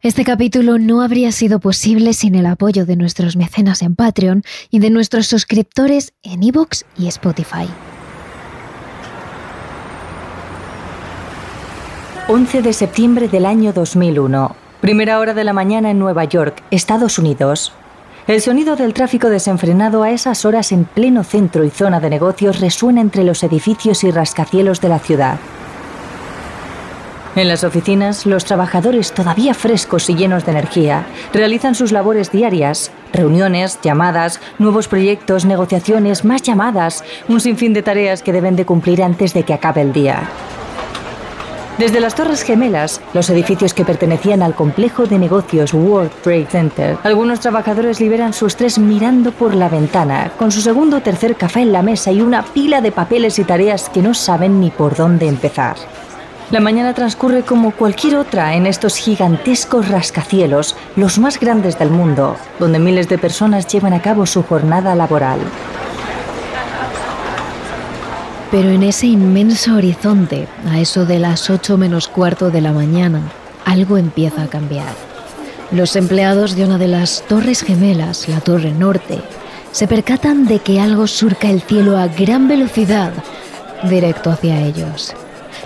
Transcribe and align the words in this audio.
Este 0.00 0.22
capítulo 0.22 0.78
no 0.78 1.02
habría 1.02 1.32
sido 1.32 1.58
posible 1.58 2.12
sin 2.12 2.36
el 2.36 2.46
apoyo 2.46 2.86
de 2.86 2.94
nuestros 2.94 3.34
mecenas 3.34 3.82
en 3.82 3.96
Patreon 3.96 4.44
y 4.70 4.78
de 4.78 4.90
nuestros 4.90 5.26
suscriptores 5.26 6.12
en 6.22 6.44
iVoox 6.44 6.84
y 6.96 7.08
Spotify. 7.08 7.66
11 12.28 12.62
de 12.62 12.72
septiembre 12.72 13.26
del 13.26 13.44
año 13.44 13.72
2001. 13.72 14.54
Primera 14.80 15.18
hora 15.18 15.34
de 15.34 15.42
la 15.42 15.52
mañana 15.52 15.90
en 15.90 15.98
Nueva 15.98 16.22
York, 16.26 16.62
Estados 16.70 17.18
Unidos. 17.18 17.72
El 18.28 18.40
sonido 18.40 18.76
del 18.76 18.94
tráfico 18.94 19.30
desenfrenado 19.30 20.04
a 20.04 20.12
esas 20.12 20.44
horas 20.44 20.70
en 20.70 20.84
pleno 20.84 21.24
centro 21.24 21.64
y 21.64 21.70
zona 21.70 21.98
de 21.98 22.10
negocios 22.10 22.60
resuena 22.60 23.00
entre 23.00 23.24
los 23.24 23.42
edificios 23.42 24.04
y 24.04 24.12
rascacielos 24.12 24.80
de 24.80 24.90
la 24.90 25.00
ciudad. 25.00 25.40
En 27.38 27.46
las 27.46 27.62
oficinas, 27.62 28.26
los 28.26 28.44
trabajadores 28.44 29.12
todavía 29.12 29.54
frescos 29.54 30.10
y 30.10 30.16
llenos 30.16 30.44
de 30.44 30.50
energía 30.50 31.06
realizan 31.32 31.76
sus 31.76 31.92
labores 31.92 32.32
diarias, 32.32 32.90
reuniones, 33.12 33.78
llamadas, 33.80 34.40
nuevos 34.58 34.88
proyectos, 34.88 35.44
negociaciones, 35.44 36.24
más 36.24 36.42
llamadas, 36.42 37.04
un 37.28 37.40
sinfín 37.40 37.74
de 37.74 37.82
tareas 37.82 38.24
que 38.24 38.32
deben 38.32 38.56
de 38.56 38.66
cumplir 38.66 39.04
antes 39.04 39.34
de 39.34 39.44
que 39.44 39.54
acabe 39.54 39.82
el 39.82 39.92
día. 39.92 40.28
Desde 41.78 42.00
las 42.00 42.16
Torres 42.16 42.42
Gemelas, 42.42 43.00
los 43.14 43.30
edificios 43.30 43.72
que 43.72 43.84
pertenecían 43.84 44.42
al 44.42 44.56
complejo 44.56 45.06
de 45.06 45.20
negocios 45.20 45.72
World 45.72 46.10
Trade 46.24 46.46
Center, 46.46 46.98
algunos 47.04 47.38
trabajadores 47.38 48.00
liberan 48.00 48.32
su 48.32 48.46
estrés 48.46 48.80
mirando 48.80 49.30
por 49.30 49.54
la 49.54 49.68
ventana, 49.68 50.32
con 50.36 50.50
su 50.50 50.60
segundo 50.60 50.96
o 50.96 51.02
tercer 51.02 51.36
café 51.36 51.60
en 51.60 51.70
la 51.70 51.82
mesa 51.82 52.10
y 52.10 52.20
una 52.20 52.42
pila 52.42 52.80
de 52.80 52.90
papeles 52.90 53.38
y 53.38 53.44
tareas 53.44 53.90
que 53.90 54.02
no 54.02 54.12
saben 54.12 54.58
ni 54.58 54.72
por 54.72 54.96
dónde 54.96 55.28
empezar. 55.28 55.76
La 56.50 56.60
mañana 56.60 56.94
transcurre 56.94 57.42
como 57.42 57.72
cualquier 57.72 58.16
otra 58.16 58.54
en 58.54 58.66
estos 58.66 58.96
gigantescos 58.96 59.88
rascacielos, 59.88 60.76
los 60.96 61.18
más 61.18 61.38
grandes 61.38 61.78
del 61.78 61.90
mundo, 61.90 62.36
donde 62.58 62.78
miles 62.78 63.06
de 63.06 63.18
personas 63.18 63.66
llevan 63.66 63.92
a 63.92 64.00
cabo 64.00 64.24
su 64.24 64.42
jornada 64.42 64.94
laboral. 64.94 65.40
Pero 68.50 68.70
en 68.70 68.82
ese 68.82 69.08
inmenso 69.08 69.74
horizonte, 69.74 70.48
a 70.66 70.78
eso 70.78 71.04
de 71.04 71.18
las 71.18 71.50
8 71.50 71.76
menos 71.76 72.08
cuarto 72.08 72.50
de 72.50 72.62
la 72.62 72.72
mañana, 72.72 73.20
algo 73.66 73.98
empieza 73.98 74.44
a 74.44 74.48
cambiar. 74.48 74.94
Los 75.70 75.96
empleados 75.96 76.56
de 76.56 76.64
una 76.64 76.78
de 76.78 76.88
las 76.88 77.24
torres 77.28 77.60
gemelas, 77.60 78.26
la 78.26 78.40
Torre 78.40 78.72
Norte, 78.72 79.20
se 79.70 79.86
percatan 79.86 80.46
de 80.46 80.60
que 80.60 80.80
algo 80.80 81.08
surca 81.08 81.50
el 81.50 81.60
cielo 81.60 81.98
a 81.98 82.08
gran 82.08 82.48
velocidad, 82.48 83.12
directo 83.84 84.30
hacia 84.30 84.62
ellos. 84.62 85.14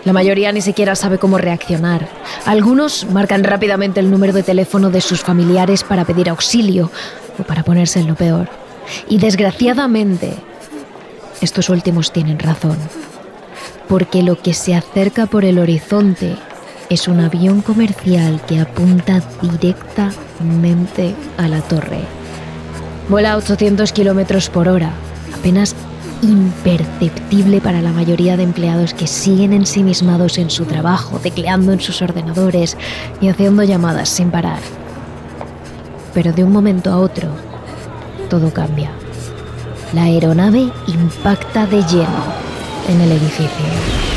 La 0.05 0.13
mayoría 0.13 0.53
ni 0.53 0.61
siquiera 0.61 0.97
sabe 0.97 1.19
cómo 1.19 1.39
reaccionar. 1.39 2.09
Algunos 2.45 3.07
marcan 3.11 3.45
rápidamente 3.45 4.01
el 4.01 4.11
número 4.11 4.33
de 4.33 4.43
teléfono 4.43 4.91
de 4.91 5.01
sus 5.01 5.21
familiares 5.21 5.85
para 5.85 6.05
pedir 6.05 6.29
auxilio 6.29 6.91
o 7.39 7.43
para 7.45 7.63
ponerse 7.63 8.01
en 8.01 8.09
lo 8.09 8.15
peor. 8.15 8.49
Y 9.09 9.19
desgraciadamente, 9.19 10.35
estos 11.41 11.69
últimos 11.69 12.13
tienen 12.13 12.39
razón. 12.39 12.77
Porque 13.89 14.23
lo 14.23 14.41
que 14.41 14.55
se 14.55 14.75
acerca 14.75 15.27
por 15.27 15.45
el 15.45 15.59
horizonte 15.59 16.37
es 16.89 17.09
un 17.09 17.21
avión 17.21 17.63
comercial 17.63 18.41
que 18.47 18.61
apunta 18.61 19.23
directamente 19.41 21.15
a 21.39 21.49
la 21.49 21.61
torre. 21.63 22.01
Vuela 23.09 23.33
a 23.33 23.37
800 23.37 23.93
kilómetros 23.93 24.51
por 24.51 24.69
hora, 24.69 24.93
apenas 25.35 25.75
imperceptible 26.23 27.61
para 27.61 27.83
la 27.83 27.93
mayoría 27.93 28.37
de 28.37 28.45
empleados 28.45 28.95
que 28.95 29.07
siguen 29.07 29.53
ensimismados 29.53 30.39
en 30.39 30.49
su 30.49 30.65
trabajo, 30.65 31.19
tecleando 31.19 31.73
en 31.73 31.81
sus 31.81 32.01
ordenadores 32.01 32.77
y 33.21 33.29
haciendo 33.29 33.63
llamadas 33.65 34.09
sin 34.09 34.31
parar. 34.31 34.61
Pero 36.15 36.33
de 36.33 36.45
un 36.45 36.53
momento 36.53 36.91
a 36.91 36.99
otro, 36.99 37.29
todo 38.31 38.53
cambia. 38.53 38.91
La 39.93 40.05
aeronave 40.05 40.71
impacta 40.87 41.67
de 41.67 41.83
lleno 41.83 42.25
en 42.89 43.01
el 43.01 43.13
edificio. 43.13 44.12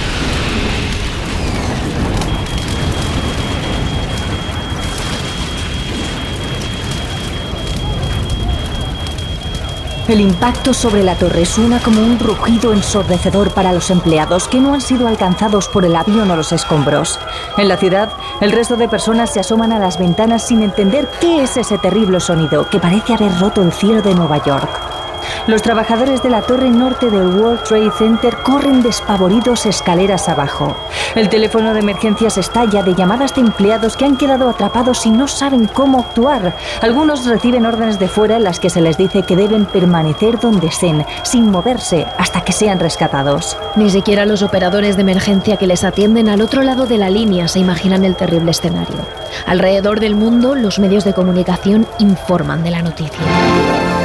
El 10.07 10.21
impacto 10.21 10.75
sobre 10.75 11.01
la 11.01 11.15
torre 11.15 11.45
suena 11.45 11.79
como 11.79 11.99
un 11.99 12.19
rugido 12.19 12.73
ensordecedor 12.73 13.51
para 13.55 13.73
los 13.73 13.89
empleados 13.89 14.47
que 14.47 14.59
no 14.59 14.75
han 14.75 14.81
sido 14.81 15.07
alcanzados 15.07 15.67
por 15.67 15.83
el 15.83 15.95
avión 15.95 16.29
o 16.29 16.35
los 16.35 16.51
escombros. 16.51 17.19
En 17.57 17.67
la 17.67 17.77
ciudad, 17.77 18.13
el 18.39 18.51
resto 18.51 18.75
de 18.77 18.87
personas 18.87 19.33
se 19.33 19.39
asoman 19.39 19.71
a 19.71 19.79
las 19.79 19.97
ventanas 19.97 20.45
sin 20.45 20.61
entender 20.61 21.09
qué 21.19 21.41
es 21.41 21.57
ese 21.57 21.79
terrible 21.79 22.19
sonido 22.19 22.69
que 22.69 22.79
parece 22.79 23.15
haber 23.15 23.35
roto 23.39 23.63
el 23.63 23.73
cielo 23.73 24.03
de 24.03 24.13
Nueva 24.13 24.43
York. 24.43 24.94
Los 25.47 25.61
trabajadores 25.61 26.23
de 26.23 26.29
la 26.29 26.41
torre 26.41 26.69
norte 26.69 27.09
del 27.09 27.27
World 27.27 27.63
Trade 27.63 27.91
Center 27.97 28.35
corren 28.43 28.81
despavoridos 28.81 29.65
escaleras 29.65 30.27
abajo. 30.27 30.75
El 31.15 31.29
teléfono 31.29 31.73
de 31.73 31.79
emergencias 31.79 32.37
estalla 32.37 32.81
de 32.83 32.95
llamadas 32.95 33.35
de 33.35 33.41
empleados 33.41 33.95
que 33.95 34.05
han 34.05 34.17
quedado 34.17 34.49
atrapados 34.49 35.05
y 35.05 35.11
no 35.11 35.27
saben 35.27 35.67
cómo 35.67 35.99
actuar. 35.99 36.55
Algunos 36.81 37.25
reciben 37.25 37.65
órdenes 37.65 37.99
de 37.99 38.07
fuera 38.07 38.37
en 38.37 38.43
las 38.43 38.59
que 38.59 38.69
se 38.69 38.81
les 38.81 38.97
dice 38.97 39.23
que 39.23 39.35
deben 39.35 39.65
permanecer 39.65 40.39
donde 40.39 40.67
estén, 40.67 41.05
sin 41.23 41.49
moverse, 41.51 42.05
hasta 42.17 42.41
que 42.41 42.51
sean 42.51 42.79
rescatados. 42.79 43.57
Ni 43.75 43.89
siquiera 43.89 44.25
los 44.25 44.41
operadores 44.41 44.95
de 44.95 45.03
emergencia 45.03 45.57
que 45.57 45.67
les 45.67 45.83
atienden 45.83 46.29
al 46.29 46.41
otro 46.41 46.63
lado 46.63 46.85
de 46.85 46.97
la 46.97 47.09
línea 47.09 47.47
se 47.47 47.59
imaginan 47.59 48.03
el 48.03 48.15
terrible 48.15 48.51
escenario. 48.51 48.97
Alrededor 49.45 49.99
del 49.99 50.15
mundo, 50.15 50.55
los 50.55 50.79
medios 50.79 51.03
de 51.03 51.13
comunicación 51.13 51.87
informan 51.99 52.63
de 52.63 52.71
la 52.71 52.81
noticia. 52.81 53.19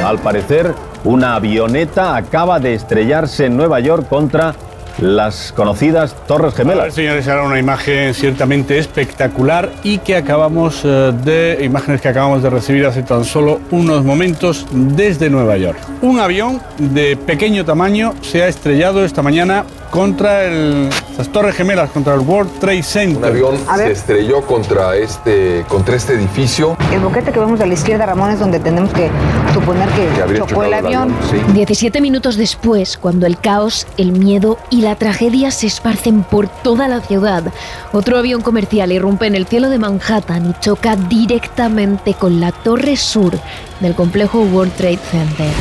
Al 0.05 0.19
parecer, 0.19 0.73
una 1.03 1.35
avioneta 1.35 2.15
acaba 2.15 2.59
de 2.59 2.73
estrellarse 2.73 3.45
en 3.45 3.57
Nueva 3.57 3.79
York 3.79 4.07
contra 4.07 4.53
las 5.01 5.51
conocidas 5.51 6.15
Torres 6.27 6.53
Gemelas. 6.53 6.93
señores, 6.93 7.25
era 7.27 7.43
una 7.43 7.59
imagen 7.59 8.13
ciertamente 8.13 8.77
espectacular 8.77 9.71
y 9.83 9.97
que 9.97 10.15
acabamos 10.15 10.81
eh, 10.83 11.11
de 11.23 11.59
imágenes 11.63 12.01
que 12.01 12.07
acabamos 12.07 12.43
de 12.43 12.49
recibir 12.49 12.85
hace 12.85 13.03
tan 13.03 13.25
solo 13.25 13.59
unos 13.71 14.05
momentos 14.05 14.67
desde 14.71 15.29
Nueva 15.29 15.57
York. 15.57 15.79
Un 16.01 16.19
avión 16.19 16.61
de 16.77 17.17
pequeño 17.17 17.65
tamaño 17.65 18.13
se 18.21 18.43
ha 18.43 18.47
estrellado 18.47 19.03
esta 19.03 19.21
mañana 19.21 19.65
contra 19.89 20.45
el, 20.45 20.89
las 21.17 21.27
Torres 21.29 21.55
Gemelas, 21.55 21.91
contra 21.91 22.13
el 22.13 22.21
World 22.21 22.59
Trade 22.59 22.83
Center. 22.83 23.17
Un 23.17 23.25
avión 23.25 23.57
se 23.75 23.91
estrelló 23.91 24.41
contra 24.41 24.95
este, 24.95 25.65
contra 25.67 25.95
este 25.95 26.13
edificio. 26.13 26.77
El 26.91 27.01
boquete 27.01 27.31
que 27.31 27.39
vemos 27.39 27.59
a 27.59 27.65
la 27.65 27.73
izquierda, 27.73 28.05
Ramón, 28.05 28.31
es 28.31 28.39
donde 28.39 28.59
tenemos 28.59 28.91
que 28.93 29.09
suponer 29.53 29.89
que, 29.89 30.37
chocó 30.37 30.63
el 30.63 30.73
avión. 30.73 31.13
17 31.53 31.99
minutos 32.01 32.37
después, 32.37 32.97
cuando 32.97 33.27
el 33.27 33.37
caos, 33.37 33.85
el 33.97 34.13
miedo 34.13 34.57
y 34.69 34.81
la 34.81 34.90
tragedia 34.95 35.51
se 35.51 35.67
esparcen 35.67 36.23
por 36.23 36.47
toda 36.47 36.87
la 36.87 37.01
ciudad, 37.01 37.43
otro 37.91 38.17
avión 38.17 38.41
comercial 38.41 38.91
irrumpe 38.91 39.27
en 39.27 39.35
el 39.35 39.47
cielo 39.47 39.69
de 39.69 39.79
Manhattan 39.79 40.49
y 40.49 40.59
choca 40.59 40.95
directamente 40.95 42.13
con 42.13 42.39
la 42.39 42.51
torre 42.51 42.95
sur 42.95 43.37
del 43.79 43.95
complejo 43.95 44.41
World 44.41 44.73
Trade 44.73 44.99
Center. 45.11 45.51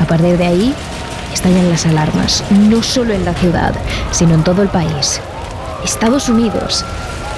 A 0.00 0.04
partir 0.06 0.38
de 0.38 0.46
ahí, 0.46 0.74
estallan 1.32 1.68
las 1.68 1.84
alarmas, 1.86 2.44
no 2.50 2.82
solo 2.82 3.12
en 3.12 3.24
la 3.24 3.34
ciudad, 3.34 3.74
sino 4.12 4.34
en 4.34 4.44
todo 4.44 4.62
el 4.62 4.68
país. 4.68 5.20
Estados 5.84 6.28
Unidos 6.28 6.84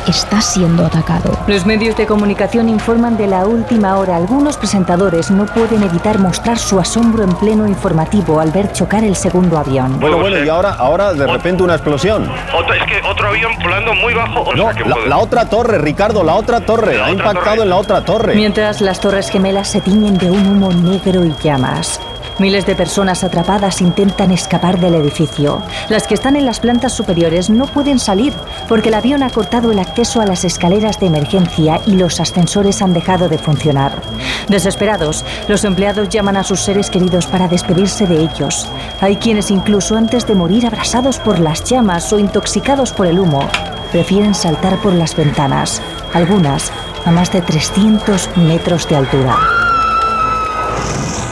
está 0.08 0.40
siendo 0.40 0.84
atacado. 0.86 1.36
Los 1.46 1.64
medios 1.66 1.96
de 1.96 2.06
comunicación 2.06 2.68
informan 2.68 3.16
de 3.16 3.26
la 3.26 3.46
última 3.46 3.96
hora. 3.96 4.16
Algunos 4.16 4.56
presentadores 4.56 5.30
no 5.30 5.46
pueden 5.46 5.82
evitar 5.82 6.18
mostrar 6.18 6.58
su 6.58 6.78
asombro 6.80 7.24
en 7.24 7.32
pleno 7.34 7.66
informativo 7.66 8.40
al 8.40 8.50
ver 8.50 8.72
chocar 8.72 9.04
el 9.04 9.16
segundo 9.16 9.58
avión. 9.58 9.98
Bueno, 10.00 10.18
bueno, 10.18 10.42
y 10.42 10.48
ahora, 10.48 10.74
ahora 10.78 11.12
de 11.12 11.26
repente 11.26 11.62
una 11.62 11.74
explosión. 11.74 12.30
Otro, 12.56 12.74
es 12.74 12.82
que 12.84 13.00
otro 13.08 13.28
avión 13.28 13.52
volando 13.62 13.94
muy 13.94 14.14
bajo. 14.14 14.40
O 14.40 14.54
No, 14.54 14.64
sea, 14.64 14.72
que 14.74 14.84
la, 14.88 14.94
puede- 14.96 15.08
la 15.08 15.18
otra 15.18 15.44
torre, 15.48 15.78
Ricardo, 15.78 16.22
la 16.24 16.34
otra 16.34 16.60
torre. 16.60 16.96
La 16.96 17.06
ha 17.06 17.10
otra 17.10 17.12
impactado 17.12 17.44
torre. 17.56 17.62
en 17.62 17.68
la 17.68 17.76
otra 17.76 18.00
torre. 18.04 18.34
Mientras 18.34 18.80
las 18.80 19.00
torres 19.00 19.30
gemelas 19.30 19.68
se 19.68 19.80
tiñen 19.80 20.18
de 20.18 20.30
un 20.30 20.46
humo 20.46 20.72
negro 20.72 21.24
y 21.24 21.34
llamas. 21.42 22.00
Miles 22.38 22.66
de 22.66 22.76
personas 22.76 23.24
atrapadas 23.24 23.80
intentan 23.80 24.30
escapar 24.30 24.78
del 24.78 24.94
edificio. 24.94 25.60
Las 25.88 26.06
que 26.06 26.14
están 26.14 26.36
en 26.36 26.46
las 26.46 26.60
plantas 26.60 26.92
superiores 26.92 27.50
no 27.50 27.66
pueden 27.66 27.98
salir 27.98 28.32
porque 28.68 28.90
el 28.90 28.94
avión 28.94 29.24
ha 29.24 29.30
cortado 29.30 29.72
el 29.72 29.80
acceso 29.80 30.20
a 30.20 30.26
las 30.26 30.44
escaleras 30.44 31.00
de 31.00 31.06
emergencia 31.06 31.80
y 31.84 31.96
los 31.96 32.20
ascensores 32.20 32.80
han 32.80 32.92
dejado 32.92 33.28
de 33.28 33.38
funcionar. 33.38 34.00
Desesperados, 34.48 35.24
los 35.48 35.64
empleados 35.64 36.10
llaman 36.10 36.36
a 36.36 36.44
sus 36.44 36.60
seres 36.60 36.90
queridos 36.90 37.26
para 37.26 37.48
despedirse 37.48 38.06
de 38.06 38.20
ellos. 38.20 38.68
Hay 39.00 39.16
quienes 39.16 39.50
incluso 39.50 39.96
antes 39.96 40.24
de 40.24 40.36
morir 40.36 40.64
abrasados 40.64 41.18
por 41.18 41.40
las 41.40 41.64
llamas 41.64 42.12
o 42.12 42.20
intoxicados 42.20 42.92
por 42.92 43.08
el 43.08 43.18
humo, 43.18 43.48
prefieren 43.90 44.34
saltar 44.34 44.76
por 44.78 44.92
las 44.92 45.16
ventanas, 45.16 45.82
algunas 46.14 46.70
a 47.04 47.10
más 47.10 47.32
de 47.32 47.42
300 47.42 48.36
metros 48.36 48.88
de 48.88 48.96
altura. 48.96 49.57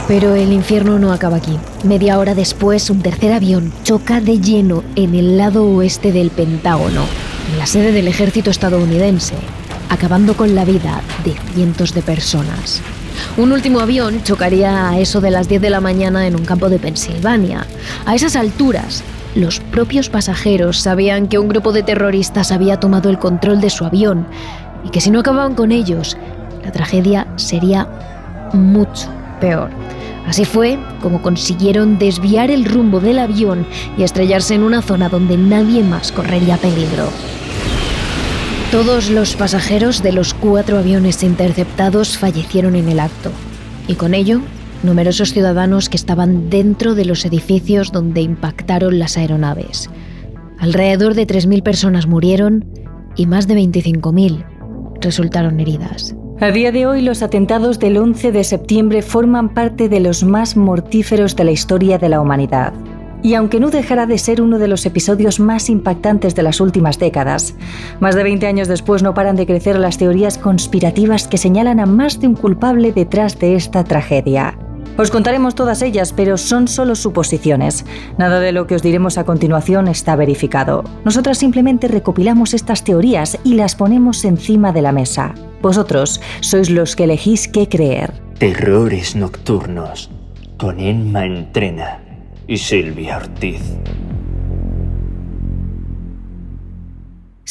Pero 0.09 0.37
el 0.37 0.53
infierno 0.53 1.01
no 1.01 1.13
acaba 1.13 1.39
aquí. 1.39 1.59
Media 1.83 2.19
hora 2.19 2.35
después, 2.35 2.91
un 2.91 3.03
tercer 3.03 3.33
avión 3.33 3.73
choca 3.83 4.21
de 4.21 4.39
lleno 4.39 4.85
en 4.95 5.17
el 5.17 5.37
lado 5.37 5.65
oeste 5.65 6.13
del 6.13 6.31
Pentágono, 6.31 7.03
en 7.51 7.59
la 7.59 7.67
sede 7.67 7.91
del 7.91 8.07
ejército 8.07 8.51
estadounidense, 8.51 9.35
acabando 9.91 10.37
con 10.37 10.55
la 10.55 10.65
vida 10.65 11.01
de 11.25 11.35
cientos 11.55 11.93
de 11.93 12.03
personas. 12.03 12.81
Un 13.37 13.51
último 13.51 13.81
avión 13.81 14.23
chocaría 14.23 14.91
a 14.91 14.99
eso 15.01 15.21
de 15.21 15.33
las 15.33 15.49
10 15.49 15.61
de 15.61 15.71
la 15.71 15.81
mañana 15.81 16.27
en 16.27 16.37
un 16.37 16.45
campo 16.45 16.69
de 16.69 16.79
Pensilvania. 16.79 17.67
A 18.05 18.15
esas 18.15 18.37
alturas, 18.37 19.03
los 19.35 19.59
propios 19.59 20.09
pasajeros 20.09 20.79
sabían 20.79 21.27
que 21.27 21.39
un 21.39 21.49
grupo 21.49 21.73
de 21.73 21.83
terroristas 21.83 22.53
había 22.53 22.79
tomado 22.79 23.11
el 23.11 23.19
control 23.19 23.61
de 23.61 23.71
su 23.71 23.85
avión 23.85 24.29
y 24.85 24.91
que 24.91 25.01
si 25.01 25.11
no 25.11 25.21
acababan 25.21 25.55
con 25.55 25.73
ellos, 25.73 26.17
la 26.63 26.71
tragedia 26.71 27.27
sería 27.37 27.89
mucho 28.53 29.09
peor. 29.41 29.71
Así 30.27 30.45
fue 30.45 30.79
como 31.01 31.23
consiguieron 31.23 31.99
desviar 31.99 32.51
el 32.51 32.65
rumbo 32.65 33.01
del 33.01 33.19
avión 33.19 33.67
y 33.97 34.03
estrellarse 34.03 34.55
en 34.55 34.63
una 34.63 34.83
zona 34.83 35.09
donde 35.09 35.37
nadie 35.37 35.83
más 35.83 36.11
correría 36.11 36.57
peligro. 36.57 37.11
Todos 38.73 39.11
los 39.11 39.37
pasajeros 39.37 40.03
de 40.03 40.13
los 40.13 40.35
cuatro 40.35 40.79
aviones 40.79 41.23
interceptados 41.23 42.19
fallecieron 42.19 42.75
en 42.75 42.89
el 42.89 42.99
acto, 42.99 43.31
y 43.87 43.95
con 43.95 44.13
ello, 44.13 44.41
numerosos 44.83 45.33
ciudadanos 45.33 45.89
que 45.89 45.97
estaban 45.97 46.51
dentro 46.51 46.97
de 46.97 47.05
los 47.05 47.25
edificios 47.25 47.93
donde 47.93 48.23
impactaron 48.23 48.99
las 48.99 49.17
aeronaves. 49.17 49.89
Alrededor 50.59 51.15
de 51.15 51.27
3.000 51.29 51.63
personas 51.63 52.07
murieron 52.09 52.65
y 53.15 53.27
más 53.27 53.47
de 53.47 53.55
25.000 53.55 54.45
resultaron 55.01 55.61
heridas. 55.61 56.16
A 56.39 56.51
día 56.51 56.71
de 56.71 56.87
hoy, 56.87 57.01
los 57.01 57.23
atentados 57.23 57.79
del 57.79 57.97
11 57.97 58.31
de 58.31 58.45
septiembre 58.45 59.01
forman 59.01 59.49
parte 59.49 59.89
de 59.89 60.01
los 60.01 60.23
más 60.23 60.55
mortíferos 60.55 61.35
de 61.35 61.45
la 61.45 61.51
historia 61.51 61.97
de 61.97 62.11
la 62.11 62.21
humanidad. 62.21 62.75
Y 63.23 63.33
aunque 63.33 63.59
no 63.59 63.71
dejará 63.71 64.05
de 64.05 64.19
ser 64.19 64.43
uno 64.43 64.59
de 64.59 64.69
los 64.69 64.85
episodios 64.85 65.41
más 65.41 65.71
impactantes 65.71 66.35
de 66.35 66.43
las 66.43 66.61
últimas 66.61 66.99
décadas, 66.99 67.55
más 68.01 68.15
de 68.15 68.23
20 68.23 68.47
años 68.47 68.69
después 68.69 69.03
no 69.03 69.15
paran 69.15 69.35
de 69.35 69.47
crecer 69.47 69.79
las 69.79 69.97
teorías 69.97 70.37
conspirativas 70.37 71.27
que 71.27 71.39
señalan 71.39 71.81
a 71.81 71.87
más 71.87 72.21
de 72.21 72.27
un 72.29 72.35
culpable 72.35 72.93
detrás 72.93 73.39
de 73.39 73.55
esta 73.55 73.83
tragedia. 73.83 74.59
Os 74.99 75.11
contaremos 75.11 75.55
todas 75.55 75.81
ellas, 75.81 76.13
pero 76.13 76.37
son 76.37 76.69
solo 76.69 76.97
suposiciones. 76.97 77.87
Nada 78.19 78.41
de 78.41 78.53
lo 78.53 78.67
que 78.67 78.75
os 78.75 78.83
diremos 78.83 79.17
a 79.17 79.25
continuación 79.25 79.89
está 79.89 80.17
verificado. 80.17 80.85
Nosotras 81.05 81.39
simplemente 81.39 81.89
recopilamos 81.89 82.53
estas 82.53 82.85
teorías 82.85 83.39
y 83.43 83.55
las 83.55 83.75
ponemos 83.75 84.25
encima 84.25 84.73
de 84.73 84.83
la 84.83 84.93
mesa. 84.93 85.35
Vosotros 85.67 86.21
sois 86.43 86.71
los 86.71 86.95
que 86.95 87.03
elegís 87.11 87.49
qué 87.49 87.67
creer. 87.69 88.15
Terrores 88.39 89.17
nocturnos 89.17 90.09
con 90.59 90.79
Emma 90.79 91.27
Entrena 91.27 91.99
y 92.47 92.57
Silvia 92.57 93.17
Ortiz. 93.17 93.63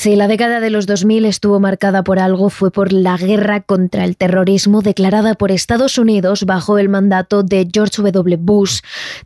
Si 0.05 0.15
la 0.15 0.27
década 0.27 0.59
de 0.59 0.69
los 0.69 0.85
2000 0.85 1.25
estuvo 1.25 1.59
marcada 1.59 2.03
por 2.03 2.19
algo 2.19 2.51
fue 2.51 2.69
por 2.69 2.93
la 2.93 3.17
guerra 3.17 3.61
contra 3.61 4.05
el 4.05 4.17
terrorismo 4.17 4.83
declarada 4.83 5.33
por 5.33 5.49
Estados 5.49 5.97
Unidos 5.97 6.43
bajo 6.43 6.77
el 6.77 6.89
mandato 6.89 7.41
de 7.41 7.67
George 7.73 8.03
W. 8.03 8.37
Bush 8.39 8.81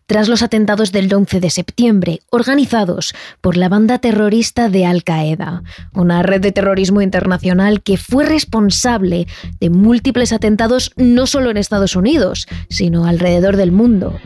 tras 0.05 0.29
los 0.29 0.41
atentados 0.41 0.93
del 0.93 1.13
11 1.13 1.41
de 1.41 1.49
septiembre, 1.49 2.21
organizados 2.29 3.13
por 3.41 3.57
la 3.57 3.67
banda 3.67 3.99
terrorista 3.99 4.69
de 4.69 4.85
Al-Qaeda, 4.85 5.63
una 5.93 6.23
red 6.23 6.39
de 6.39 6.53
terrorismo 6.53 7.01
internacional 7.01 7.81
que 7.81 7.97
fue 7.97 8.23
responsable 8.23 9.27
de 9.59 9.69
múltiples 9.69 10.31
atentados 10.31 10.93
no 10.95 11.27
solo 11.27 11.49
en 11.49 11.57
Estados 11.57 11.97
Unidos, 11.97 12.47
sino 12.69 13.03
alrededor 13.03 13.57
del 13.57 13.73
mundo. 13.73 14.17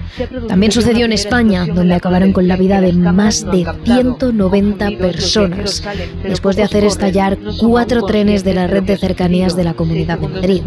También 0.47 0.71
sucedió 0.71 1.05
en 1.05 1.13
España, 1.13 1.65
donde 1.65 1.95
acabaron 1.95 2.31
con 2.31 2.47
la 2.47 2.57
vida 2.57 2.79
de 2.79 2.93
más 2.93 3.43
de 3.43 3.65
190 3.85 4.89
personas 4.99 5.81
de 6.51 6.63
hacer 6.63 6.83
estallar 6.83 7.37
cuatro 7.59 8.03
trenes 8.05 8.43
de 8.43 8.53
la 8.53 8.67
red 8.67 8.83
de 8.83 8.97
cercanías 8.97 9.55
de 9.55 9.63
la 9.63 9.73
Comunidad 9.73 10.19
de 10.19 10.27
Madrid, 10.27 10.63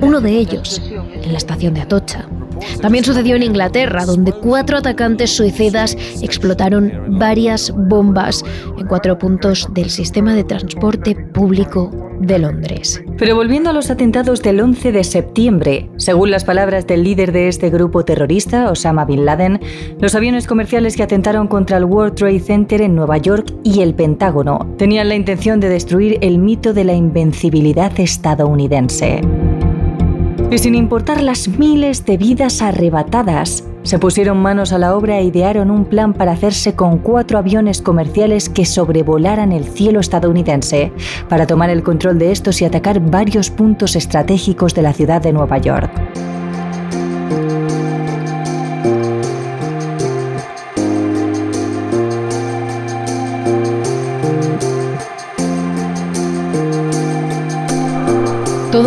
uno 0.00 0.20
de 0.20 0.30
ellos 0.38 0.80
en 1.22 1.32
la 1.32 1.38
estación 1.38 1.74
de 1.74 1.80
Atocha. 1.80 2.28
También 2.80 3.04
sucedió 3.04 3.36
en 3.36 3.42
Inglaterra, 3.42 4.06
donde 4.06 4.32
cuatro 4.32 4.78
atacantes 4.78 5.30
suicidas 5.30 5.96
explotaron 6.22 7.18
varias 7.18 7.72
bombas 7.74 8.44
en 8.78 8.86
cuatro 8.86 9.18
puntos 9.18 9.68
del 9.72 9.90
sistema 9.90 10.34
de 10.34 10.44
transporte 10.44 11.14
público 11.14 11.90
de 12.20 12.38
Londres. 12.38 13.02
Pero 13.18 13.34
volviendo 13.34 13.70
a 13.70 13.72
los 13.72 13.90
atentados 13.90 14.42
del 14.42 14.60
11 14.60 14.92
de 14.92 15.04
septiembre, 15.04 15.90
según 15.96 16.30
las 16.30 16.44
palabras 16.44 16.86
del 16.86 17.02
líder 17.02 17.32
de 17.32 17.48
este 17.48 17.70
grupo 17.70 18.04
terrorista, 18.04 18.70
Osama 18.70 19.04
Bin 19.04 19.24
Laden, 19.24 19.60
los 19.98 20.14
aviones 20.14 20.46
comerciales 20.46 20.96
que 20.96 21.02
atentaron 21.02 21.48
contra 21.48 21.78
el 21.78 21.84
World 21.84 22.14
Trade 22.14 22.40
Center 22.40 22.82
en 22.82 22.94
Nueva 22.94 23.18
York 23.18 23.52
y 23.64 23.80
el 23.80 23.94
Pentágono 23.94 24.74
tenían 24.76 25.08
la 25.08 25.14
intención 25.14 25.60
de 25.60 25.68
destruir 25.68 26.18
el 26.20 26.38
mito 26.38 26.72
de 26.72 26.84
la 26.84 26.94
invencibilidad 26.94 27.98
estadounidense. 27.98 29.20
Y 30.50 30.58
sin 30.58 30.74
importar 30.74 31.22
las 31.22 31.46
miles 31.46 32.04
de 32.04 32.16
vidas 32.16 32.60
arrebatadas, 32.60 33.62
se 33.84 34.00
pusieron 34.00 34.42
manos 34.42 34.72
a 34.72 34.78
la 34.78 34.96
obra 34.96 35.18
e 35.18 35.24
idearon 35.24 35.70
un 35.70 35.84
plan 35.84 36.12
para 36.12 36.32
hacerse 36.32 36.74
con 36.74 36.98
cuatro 36.98 37.38
aviones 37.38 37.80
comerciales 37.80 38.48
que 38.48 38.64
sobrevolaran 38.64 39.52
el 39.52 39.64
cielo 39.64 40.00
estadounidense, 40.00 40.92
para 41.28 41.46
tomar 41.46 41.70
el 41.70 41.84
control 41.84 42.18
de 42.18 42.32
estos 42.32 42.60
y 42.62 42.64
atacar 42.64 42.98
varios 42.98 43.48
puntos 43.48 43.94
estratégicos 43.94 44.74
de 44.74 44.82
la 44.82 44.92
ciudad 44.92 45.22
de 45.22 45.32
Nueva 45.32 45.58
York. 45.58 45.90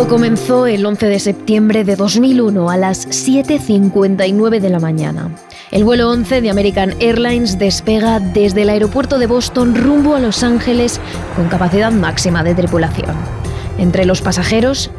Comenzó 0.08 0.66
el 0.66 0.84
11 0.84 1.06
de 1.06 1.18
septiembre 1.18 1.82
de 1.82 1.96
2001 1.96 2.70
a 2.70 2.76
las 2.76 3.08
7.59 3.08 4.60
de 4.60 4.70
la 4.70 4.78
mañana. 4.78 5.34
El 5.70 5.82
vuelo 5.82 6.10
11 6.10 6.40
de 6.40 6.50
American 6.50 6.94
Airlines 7.00 7.58
despega 7.58 8.20
desde 8.20 8.62
el 8.62 8.68
aeropuerto 8.68 9.18
de 9.18 9.26
Boston 9.26 9.74
rumbo 9.74 10.14
a 10.14 10.20
Los 10.20 10.42
Ángeles 10.42 11.00
con 11.34 11.48
capacidad 11.48 11.90
máxima 11.90 12.44
de 12.44 12.54
tripulación. 12.54 13.16
Entre 13.78 14.04
los 14.04 14.20
pasajeros, 14.20 14.90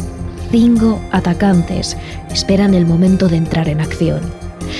cinco 0.51 0.99
atacantes 1.11 1.95
esperan 2.29 2.73
el 2.73 2.85
momento 2.85 3.29
de 3.29 3.37
entrar 3.37 3.69
en 3.69 3.81
acción. 3.81 4.21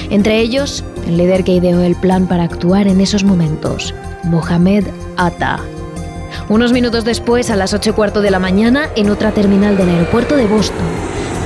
Entre 0.10 0.40
ellos, 0.40 0.84
el 1.08 1.18
líder 1.18 1.44
que 1.44 1.54
ideó 1.54 1.82
el 1.82 1.96
plan 1.96 2.28
para 2.28 2.44
actuar 2.44 2.88
en 2.88 3.00
esos 3.00 3.24
momentos, 3.24 3.94
Mohamed 4.24 4.86
Atta. 5.18 5.60
Unos 6.48 6.72
minutos 6.72 7.04
después, 7.06 7.50
a 7.50 7.56
las 7.56 7.74
8 7.74 7.90
y 7.90 7.94
cuarto 7.94 8.22
de 8.22 8.30
la 8.30 8.38
mañana, 8.38 8.90
en 8.96 9.10
otra 9.10 9.32
terminal 9.32 9.78
del 9.78 9.90
aeropuerto 9.90 10.36
de 10.36 10.46
Boston, 10.46 10.86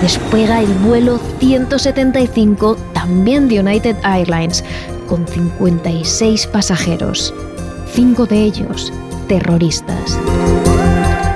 despega 0.01 0.61
el 0.61 0.73
vuelo 0.73 1.19
175, 1.39 2.75
también 2.93 3.47
de 3.47 3.61
United 3.61 3.95
Airlines, 4.03 4.63
con 5.07 5.25
56 5.25 6.47
pasajeros, 6.47 7.33
cinco 7.93 8.25
de 8.25 8.43
ellos 8.43 8.91
terroristas. 9.29 10.19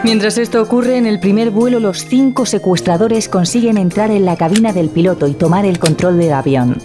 Mientras 0.03 0.37
esto 0.37 0.61
ocurre, 0.61 0.97
en 0.97 1.05
el 1.05 1.21
primer 1.21 1.49
vuelo 1.49 1.79
los 1.79 2.05
cinco 2.05 2.45
secuestradores 2.45 3.29
consiguen 3.29 3.77
entrar 3.77 4.11
en 4.11 4.25
la 4.25 4.35
cabina 4.35 4.73
del 4.73 4.89
piloto 4.89 5.27
y 5.27 5.33
tomar 5.33 5.65
el 5.65 5.79
control 5.79 6.17
del 6.17 6.33
avión. 6.33 6.81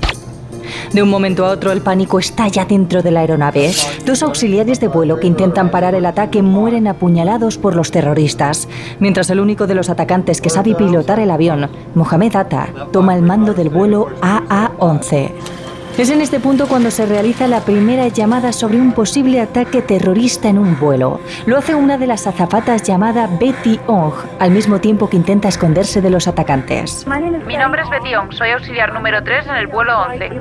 De 0.92 1.02
un 1.02 1.10
momento 1.10 1.44
a 1.44 1.50
otro 1.50 1.70
el 1.72 1.82
pánico 1.82 2.18
estalla 2.18 2.64
dentro 2.64 3.02
de 3.02 3.10
la 3.10 3.20
aeronave. 3.20 3.72
Dos 4.06 4.22
auxiliares 4.22 4.80
de 4.80 4.88
vuelo 4.88 5.20
que 5.20 5.26
intentan 5.26 5.70
parar 5.70 5.94
el 5.94 6.06
ataque 6.06 6.42
mueren 6.42 6.86
apuñalados 6.86 7.58
por 7.58 7.76
los 7.76 7.90
terroristas, 7.90 8.68
mientras 8.98 9.28
el 9.30 9.40
único 9.40 9.66
de 9.66 9.74
los 9.74 9.90
atacantes 9.90 10.40
que 10.40 10.50
sabe 10.50 10.74
pilotar 10.74 11.20
el 11.20 11.30
avión, 11.30 11.68
Mohamed 11.94 12.36
Atta, 12.36 12.68
toma 12.92 13.14
el 13.14 13.22
mando 13.22 13.54
del 13.54 13.68
vuelo 13.68 14.08
AA-11. 14.22 15.57
Es 15.98 16.10
en 16.10 16.20
este 16.20 16.38
punto 16.38 16.68
cuando 16.68 16.92
se 16.92 17.06
realiza 17.06 17.48
la 17.48 17.62
primera 17.64 18.06
llamada 18.06 18.52
sobre 18.52 18.80
un 18.80 18.92
posible 18.92 19.40
ataque 19.40 19.82
terrorista 19.82 20.48
en 20.48 20.56
un 20.56 20.78
vuelo. 20.78 21.18
Lo 21.44 21.58
hace 21.58 21.74
una 21.74 21.98
de 21.98 22.06
las 22.06 22.28
azafatas 22.28 22.84
llamada 22.84 23.26
Betty 23.26 23.80
Ong, 23.88 24.14
al 24.38 24.52
mismo 24.52 24.80
tiempo 24.80 25.10
que 25.10 25.16
intenta 25.16 25.48
esconderse 25.48 26.00
de 26.00 26.10
los 26.10 26.28
atacantes. 26.28 27.04
Mi 27.46 27.56
nombre 27.56 27.82
es 27.82 27.90
Betty 27.90 28.14
Ong, 28.14 28.32
soy 28.32 28.50
auxiliar 28.50 28.92
número 28.92 29.24
3 29.24 29.48
en 29.48 29.56
el 29.56 29.66
vuelo 29.66 30.02
11. 30.02 30.38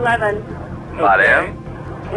Vale. 1.02 1.67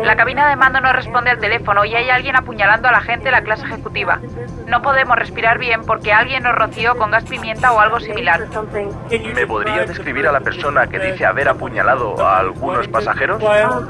La 0.05 0.17
cabina 0.17 0.49
de 0.49 0.57
mando 0.57 0.81
no 0.81 0.93
responde 0.93 1.31
al 1.31 1.39
teléfono 1.39 1.85
y 1.85 1.95
hay 1.95 2.11
alguien 2.11 2.37
apuñalando 2.37 2.89
a 2.89 2.93
la 2.93 3.01
gente 3.01 3.25
de 3.27 3.31
la 3.33 3.43
clase 3.43 3.65
ejecutiva. 3.65 4.21
No 4.67 4.83
podemos 4.83 5.17
respirar 5.17 5.59
bien 5.59 5.83
porque 5.85 6.13
alguien 6.13 6.43
nos 6.43 6.55
roció 6.55 6.97
con 6.97 7.11
gas 7.11 7.25
pimienta 7.25 7.73
o 7.73 7.81
algo 7.81 8.01
similar. 8.01 8.41
¿Me 9.35 9.47
podría 9.47 9.85
describir 9.85 10.27
a 10.27 10.33
la 10.33 10.41
persona 10.41 10.87
que 10.87 10.99
dice 10.99 11.27
haber 11.27 11.49
apuñalado 11.49 12.21
a 12.25 12.39
algunos 12.39 12.89
pasajeros? 12.89 13.43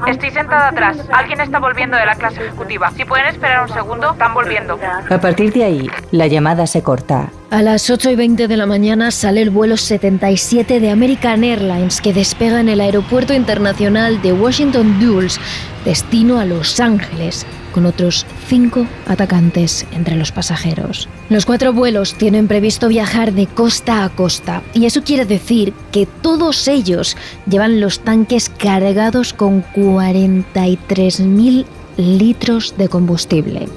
Estoy 0.07 0.31
sentada 0.31 0.69
atrás. 0.69 1.07
Alguien 1.11 1.41
está 1.41 1.59
volviendo 1.59 1.97
de 1.97 2.05
la 2.05 2.15
clase 2.15 2.45
ejecutiva. 2.45 2.91
Si 2.91 3.05
pueden 3.05 3.27
esperar 3.27 3.63
un 3.63 3.69
segundo, 3.69 4.11
están 4.11 4.33
volviendo. 4.33 4.79
A 5.09 5.17
partir 5.17 5.53
de 5.53 5.63
ahí, 5.63 5.91
la 6.11 6.27
llamada 6.27 6.67
se 6.67 6.83
corta. 6.83 7.29
A 7.51 7.61
las 7.61 7.89
8 7.89 8.11
y 8.11 8.15
20 8.15 8.47
de 8.47 8.55
la 8.55 8.65
mañana 8.65 9.11
sale 9.11 9.41
el 9.41 9.49
vuelo 9.49 9.75
77 9.75 10.79
de 10.79 10.89
American 10.89 11.43
Airlines 11.43 11.99
que 11.99 12.13
despega 12.13 12.61
en 12.61 12.69
el 12.69 12.79
Aeropuerto 12.79 13.33
Internacional 13.33 14.21
de 14.21 14.31
Washington 14.31 14.97
Dulles, 15.01 15.37
destino 15.83 16.39
a 16.39 16.45
Los 16.45 16.79
Ángeles, 16.79 17.45
con 17.73 17.85
otros 17.85 18.25
cinco 18.47 18.87
atacantes 19.05 19.85
entre 19.91 20.15
los 20.15 20.31
pasajeros. 20.31 21.09
Los 21.29 21.45
cuatro 21.45 21.73
vuelos 21.73 22.13
tienen 22.13 22.47
previsto 22.47 22.87
viajar 22.87 23.33
de 23.33 23.47
costa 23.47 24.05
a 24.05 24.09
costa 24.09 24.63
y 24.73 24.85
eso 24.85 25.03
quiere 25.03 25.25
decir 25.25 25.73
que 25.91 26.05
todos 26.05 26.69
ellos 26.69 27.17
llevan 27.49 27.81
los 27.81 27.99
tanques 27.99 28.47
cargados 28.47 29.33
con 29.33 29.65
43.000 29.75 31.65
litros 31.97 32.75
de 32.77 32.87
combustible, 32.87 33.67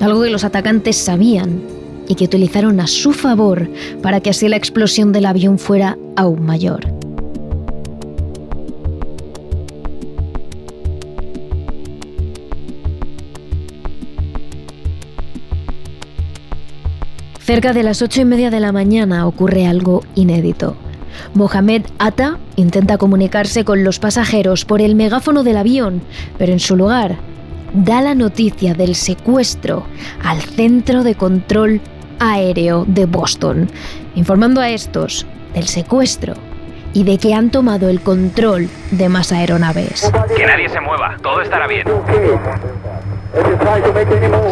algo 0.00 0.22
que 0.22 0.30
los 0.30 0.42
atacantes 0.42 0.96
sabían 0.96 1.81
y 2.08 2.14
que 2.14 2.24
utilizaron 2.24 2.80
a 2.80 2.86
su 2.86 3.12
favor 3.12 3.68
para 4.02 4.20
que 4.20 4.30
así 4.30 4.48
la 4.48 4.56
explosión 4.56 5.12
del 5.12 5.26
avión 5.26 5.58
fuera 5.58 5.98
aún 6.16 6.44
mayor. 6.44 6.86
Cerca 17.40 17.72
de 17.72 17.82
las 17.82 18.02
ocho 18.02 18.20
y 18.20 18.24
media 18.24 18.50
de 18.50 18.60
la 18.60 18.72
mañana 18.72 19.26
ocurre 19.26 19.66
algo 19.66 20.04
inédito. 20.14 20.76
Mohamed 21.34 21.82
Atta 21.98 22.38
intenta 22.56 22.98
comunicarse 22.98 23.64
con 23.64 23.84
los 23.84 23.98
pasajeros 23.98 24.64
por 24.64 24.80
el 24.80 24.94
megáfono 24.94 25.42
del 25.42 25.56
avión, 25.56 26.02
pero 26.38 26.52
en 26.52 26.60
su 26.60 26.76
lugar 26.76 27.18
da 27.72 28.00
la 28.00 28.14
noticia 28.14 28.74
del 28.74 28.94
secuestro 28.94 29.86
al 30.24 30.40
Centro 30.40 31.02
de 31.02 31.14
Control 31.14 31.80
Aéreo 32.18 32.84
de 32.86 33.06
Boston, 33.06 33.70
informando 34.14 34.60
a 34.60 34.68
estos 34.68 35.26
del 35.54 35.66
secuestro 35.66 36.34
y 36.94 37.04
de 37.04 37.18
que 37.18 37.34
han 37.34 37.50
tomado 37.50 37.88
el 37.88 38.00
control 38.00 38.68
de 38.90 39.08
más 39.08 39.32
aeronaves. 39.32 40.12
Que 40.36 40.46
nadie 40.46 40.68
se 40.68 40.80
mueva, 40.80 41.16
todo 41.22 41.40
estará 41.40 41.66
bien. 41.66 41.86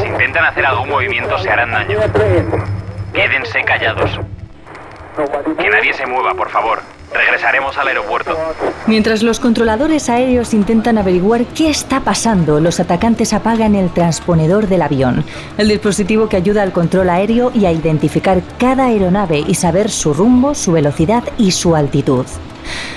Si 0.01 0.07
intentan 0.07 0.45
hacer 0.47 0.65
algún 0.65 0.89
movimiento 0.89 1.39
se 1.39 1.51
harán 1.51 1.71
daño. 1.71 1.99
Quédense 3.13 3.63
callados. 3.65 4.19
Que 5.59 5.69
nadie 5.69 5.93
se 5.93 6.07
mueva, 6.07 6.35
por 6.35 6.49
favor. 6.49 6.81
Regresaremos 7.13 7.77
al 7.77 7.89
aeropuerto. 7.89 8.37
Mientras 8.87 9.23
los 9.23 9.41
controladores 9.41 10.09
aéreos 10.09 10.55
intentan 10.55 10.99
averiguar 10.99 11.45
qué 11.47 11.69
está 11.69 12.01
pasando, 12.01 12.61
los 12.61 12.81
atacantes 12.81 13.33
apagan 13.33 13.75
el 13.75 13.91
transponedor 13.91 14.69
del 14.69 14.83
avión, 14.83 15.25
el 15.59 15.69
dispositivo 15.69 16.29
que 16.29 16.37
ayuda 16.37 16.63
al 16.63 16.73
control 16.73 17.11
aéreo 17.11 17.51
y 17.55 17.67
a 17.67 17.73
identificar 17.73 18.43
cada 18.59 18.87
aeronave 18.87 19.45
y 19.47 19.55
saber 19.55 19.91
su 19.91 20.15
rumbo, 20.15 20.55
su 20.55 20.73
velocidad 20.73 21.25
y 21.37 21.51
su 21.51 21.75
altitud. 21.75 22.27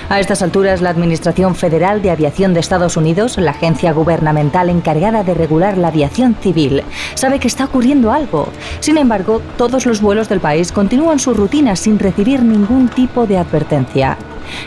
A 0.08 0.20
estas 0.20 0.42
alturas, 0.42 0.80
la 0.80 0.90
Administración 0.90 1.54
Federal 1.54 2.02
de 2.02 2.10
Aviación 2.10 2.54
de 2.54 2.60
Estados 2.60 2.96
Unidos, 2.96 3.38
la 3.38 3.52
agencia 3.52 3.92
gubernamental 3.92 4.68
encargada 4.68 5.24
de 5.24 5.34
regular 5.34 5.78
la 5.78 5.88
aviación 5.88 6.36
civil, 6.40 6.82
sabe 7.14 7.38
que 7.38 7.48
está 7.48 7.64
ocurriendo 7.64 8.12
algo. 8.12 8.48
Sin 8.80 8.98
embargo, 8.98 9.40
todos 9.56 9.86
los 9.86 10.00
vuelos 10.00 10.28
del 10.28 10.40
país 10.40 10.72
continúan 10.72 11.18
su 11.18 11.34
rutina 11.34 11.76
sin 11.76 11.98
recibir 11.98 12.42
ningún 12.42 12.88
tipo 12.88 13.26
de 13.26 13.38
advertencia. 13.38 14.18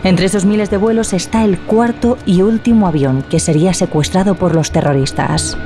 Entre 0.03 0.25
esos 0.25 0.45
miles 0.45 0.69
de 0.69 0.77
vuelos 0.77 1.13
está 1.13 1.43
el 1.43 1.59
cuarto 1.59 2.17
y 2.25 2.41
último 2.41 2.87
avión 2.87 3.23
que 3.29 3.39
sería 3.39 3.73
secuestrado 3.73 4.35
por 4.35 4.55
los 4.55 4.71
terroristas. 4.71 5.57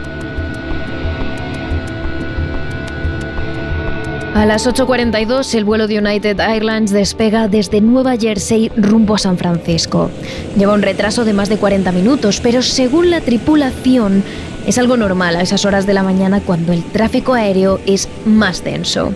A 4.33 4.45
las 4.45 4.65
8.42 4.65 5.53
el 5.55 5.65
vuelo 5.65 5.87
de 5.87 5.99
United 5.99 6.39
Airlines 6.39 6.91
despega 6.91 7.49
desde 7.49 7.81
Nueva 7.81 8.15
Jersey 8.17 8.71
rumbo 8.77 9.15
a 9.15 9.17
San 9.17 9.37
Francisco. 9.37 10.09
Lleva 10.57 10.73
un 10.73 10.81
retraso 10.81 11.25
de 11.25 11.33
más 11.33 11.49
de 11.49 11.57
40 11.57 11.91
minutos, 11.91 12.39
pero 12.41 12.61
según 12.61 13.11
la 13.11 13.19
tripulación 13.19 14.23
es 14.65 14.77
algo 14.77 14.95
normal 14.95 15.35
a 15.35 15.41
esas 15.41 15.65
horas 15.65 15.85
de 15.85 15.93
la 15.93 16.03
mañana 16.03 16.39
cuando 16.39 16.71
el 16.71 16.83
tráfico 16.83 17.33
aéreo 17.33 17.79
es 17.85 18.07
más 18.25 18.63
denso. 18.63 19.13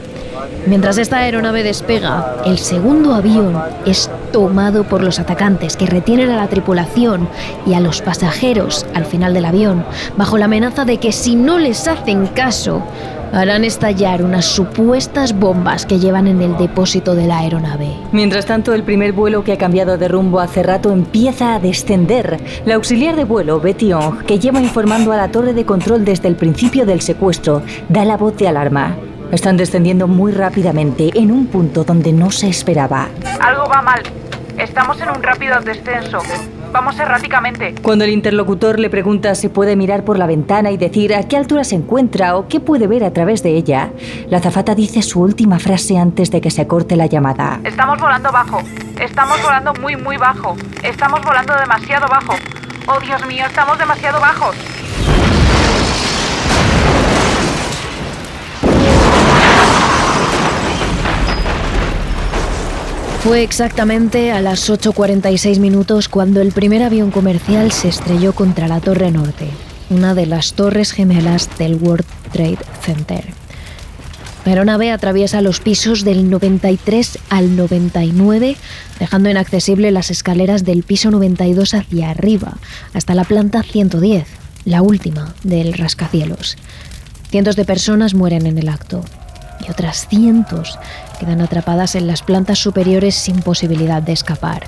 Mientras 0.67 0.97
esta 0.97 1.17
aeronave 1.17 1.63
despega, 1.63 2.37
el 2.45 2.57
segundo 2.57 3.13
avión 3.13 3.57
es 3.85 4.09
tomado 4.33 4.83
por 4.83 5.03
los 5.03 5.19
atacantes 5.19 5.77
que 5.77 5.85
retienen 5.85 6.29
a 6.29 6.35
la 6.35 6.47
tripulación 6.47 7.29
y 7.65 7.73
a 7.73 7.79
los 7.79 8.01
pasajeros 8.01 8.85
al 8.93 9.05
final 9.05 9.33
del 9.33 9.45
avión, 9.45 9.85
bajo 10.17 10.37
la 10.37 10.45
amenaza 10.45 10.83
de 10.83 10.97
que 10.97 11.11
si 11.11 11.35
no 11.35 11.57
les 11.57 11.87
hacen 11.87 12.27
caso, 12.27 12.83
harán 13.35 13.65
estallar 13.65 14.23
unas 14.23 14.45
supuestas 14.45 15.37
bombas 15.37 15.85
que 15.85 15.99
llevan 15.99 16.27
en 16.27 16.41
el 16.41 16.55
depósito 16.57 17.15
de 17.15 17.27
la 17.27 17.39
aeronave. 17.39 17.93
Mientras 18.13 18.45
tanto, 18.45 18.73
el 18.73 18.83
primer 18.83 19.11
vuelo 19.11 19.43
que 19.43 19.51
ha 19.51 19.57
cambiado 19.57 19.97
de 19.97 20.07
rumbo 20.07 20.39
hace 20.39 20.63
rato 20.63 20.91
empieza 20.91 21.53
a 21.53 21.59
descender. 21.59 22.39
La 22.65 22.75
auxiliar 22.75 23.17
de 23.17 23.25
vuelo, 23.25 23.59
Betty 23.59 23.91
Ong, 23.91 24.23
que 24.25 24.39
lleva 24.39 24.61
informando 24.61 25.11
a 25.11 25.17
la 25.17 25.31
torre 25.31 25.53
de 25.53 25.65
control 25.65 26.05
desde 26.05 26.29
el 26.29 26.37
principio 26.37 26.85
del 26.85 27.01
secuestro, 27.01 27.61
da 27.89 28.05
la 28.05 28.15
voz 28.15 28.37
de 28.37 28.47
alarma. 28.47 28.95
Están 29.33 29.57
descendiendo 29.57 30.07
muy 30.07 30.31
rápidamente 30.31 31.11
en 31.13 31.31
un 31.31 31.47
punto 31.47 31.83
donde 31.83 32.13
no 32.13 32.31
se 32.31 32.47
esperaba. 32.47 33.09
Algo 33.41 33.67
va 33.67 33.81
mal. 33.81 34.01
Estamos 34.57 35.01
en 35.01 35.09
un 35.09 35.21
rápido 35.21 35.59
descenso. 35.59 36.19
Vamos 36.75 36.99
erráticamente. 36.99 37.73
Cuando 37.81 38.03
el 38.03 38.09
interlocutor 38.09 38.79
le 38.79 38.89
pregunta 38.89 39.33
si 39.35 39.47
puede 39.47 39.77
mirar 39.77 40.03
por 40.03 40.19
la 40.19 40.27
ventana 40.27 40.71
y 40.71 40.77
decir 40.77 41.15
a 41.15 41.23
qué 41.23 41.37
altura 41.37 41.63
se 41.63 41.75
encuentra 41.75 42.35
o 42.35 42.49
qué 42.49 42.59
puede 42.59 42.85
ver 42.85 43.05
a 43.05 43.13
través 43.13 43.41
de 43.43 43.51
ella, 43.51 43.91
la 44.27 44.41
zafata 44.41 44.75
dice 44.75 45.01
su 45.01 45.21
última 45.21 45.57
frase 45.57 45.97
antes 45.97 46.31
de 46.31 46.41
que 46.41 46.51
se 46.51 46.67
corte 46.67 46.97
la 46.97 47.05
llamada. 47.05 47.61
Estamos 47.63 47.97
volando 47.97 48.29
bajo. 48.29 48.59
Estamos 48.99 49.41
volando 49.41 49.73
muy, 49.75 49.95
muy 49.95 50.17
bajo. 50.17 50.57
Estamos 50.83 51.21
volando 51.21 51.55
demasiado 51.55 52.09
bajo. 52.09 52.33
Oh, 52.87 52.99
Dios 52.99 53.25
mío, 53.25 53.45
estamos 53.47 53.79
demasiado 53.79 54.19
bajos. 54.19 54.57
Fue 63.25 63.41
exactamente 63.41 64.31
a 64.31 64.39
las 64.39 64.69
8.46 64.69 65.57
minutos 65.57 66.09
cuando 66.09 66.41
el 66.41 66.51
primer 66.51 66.83
avión 66.83 67.09
comercial 67.09 67.71
se 67.71 67.87
estrelló 67.87 68.33
contra 68.33 68.67
la 68.67 68.79
Torre 68.81 69.09
Norte, 69.09 69.47
una 69.89 70.13
de 70.13 70.27
las 70.27 70.53
torres 70.53 70.91
gemelas 70.91 71.49
del 71.57 71.73
World 71.73 72.05
Trade 72.31 72.59
Center. 72.83 73.25
La 74.45 74.51
aeronave 74.51 74.91
atraviesa 74.91 75.41
los 75.41 75.59
pisos 75.59 76.03
del 76.03 76.29
93 76.29 77.17
al 77.29 77.55
99, 77.55 78.57
dejando 78.99 79.31
inaccesible 79.31 79.89
las 79.89 80.11
escaleras 80.11 80.63
del 80.63 80.83
piso 80.83 81.09
92 81.09 81.73
hacia 81.73 82.11
arriba, 82.11 82.59
hasta 82.93 83.15
la 83.15 83.23
planta 83.23 83.63
110, 83.63 84.27
la 84.65 84.83
última 84.83 85.33
del 85.43 85.73
rascacielos. 85.73 86.57
Cientos 87.31 87.55
de 87.55 87.65
personas 87.65 88.13
mueren 88.13 88.45
en 88.45 88.59
el 88.59 88.69
acto 88.69 89.03
y 89.59 89.71
otras 89.71 90.07
cientos 90.07 90.79
quedan 91.19 91.41
atrapadas 91.41 91.95
en 91.95 92.07
las 92.07 92.21
plantas 92.21 92.59
superiores 92.59 93.15
sin 93.15 93.41
posibilidad 93.41 94.01
de 94.01 94.13
escapar. 94.13 94.63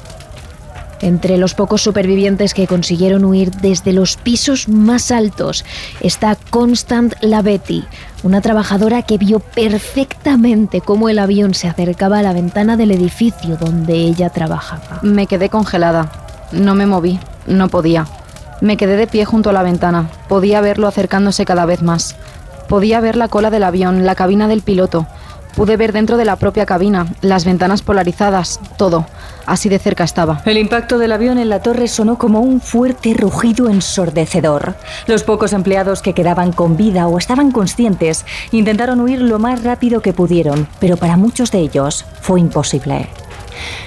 Entre 1.01 1.38
los 1.38 1.53
pocos 1.53 1.84
supervivientes 1.84 2.53
que 2.53 2.65
consiguieron 2.65 3.24
huir 3.24 3.51
desde 3.51 3.94
los 3.94 4.17
pisos 4.17 4.67
más 4.67 5.12
altos 5.12 5.63
está 6.01 6.36
Constant 6.50 7.13
Lavetti, 7.22 7.84
una 8.24 8.41
trabajadora 8.41 9.03
que 9.03 9.20
vio 9.20 9.39
perfectamente 9.39 10.82
cómo 10.82 11.10
el 11.10 11.20
avión 11.20 11.53
se 11.53 11.67
acercaba 11.67 12.20
a 12.20 12.24
la 12.24 12.34
ventana 12.34 12.77
del 12.77 12.91
edificio 12.91 13.58
donde 13.58 13.94
ella 13.94 14.29
trabajaba. 14.32 15.00
Me 15.03 15.27
quedé 15.27 15.50
congelada. 15.50 16.12
No 16.51 16.74
me 16.74 16.88
moví. 16.88 17.20
No 17.46 17.70
podía. 17.70 18.08
Me 18.60 18.75
quedé 18.75 18.98
de 18.98 19.08
pie 19.08 19.24
junto 19.25 19.51
a 19.51 19.53
la 19.53 19.62
ventana. 19.62 20.10
Podía 20.27 20.62
verlo 20.62 20.88
acercándose 20.88 21.46
cada 21.46 21.65
vez 21.65 21.84
más. 21.84 22.15
Podía 22.67 23.00
ver 23.00 23.15
la 23.15 23.27
cola 23.27 23.50
del 23.50 23.63
avión, 23.63 24.05
la 24.05 24.15
cabina 24.15 24.47
del 24.47 24.62
piloto. 24.62 25.07
Pude 25.55 25.75
ver 25.75 25.91
dentro 25.91 26.17
de 26.17 26.25
la 26.25 26.36
propia 26.36 26.67
cabina, 26.67 27.07
las 27.21 27.43
ventanas 27.43 27.81
polarizadas, 27.81 28.59
todo. 28.77 29.07
Así 29.47 29.69
de 29.69 29.79
cerca 29.79 30.03
estaba. 30.03 30.41
El 30.45 30.57
impacto 30.57 31.00
del 31.00 31.12
avión 31.12 31.39
en 31.39 31.50
la 31.50 31.63
torre 31.63 31.88
sonó 31.88 32.19
como 32.19 32.41
un 32.41 32.62
fuerte 32.62 33.15
rugido 33.15 33.67
ensordecedor. 33.67 34.75
Los 35.07 35.24
pocos 35.24 35.53
empleados 35.53 36.03
que 36.03 36.13
quedaban 36.13 36.51
con 36.51 36.77
vida 36.77 37.07
o 37.07 37.17
estaban 37.17 37.51
conscientes 37.51 38.25
intentaron 38.51 39.00
huir 39.00 39.21
lo 39.21 39.39
más 39.39 39.63
rápido 39.63 40.01
que 40.01 40.13
pudieron, 40.13 40.67
pero 40.79 40.97
para 40.97 41.17
muchos 41.17 41.50
de 41.50 41.59
ellos 41.59 42.05
fue 42.21 42.39
imposible. 42.39 43.07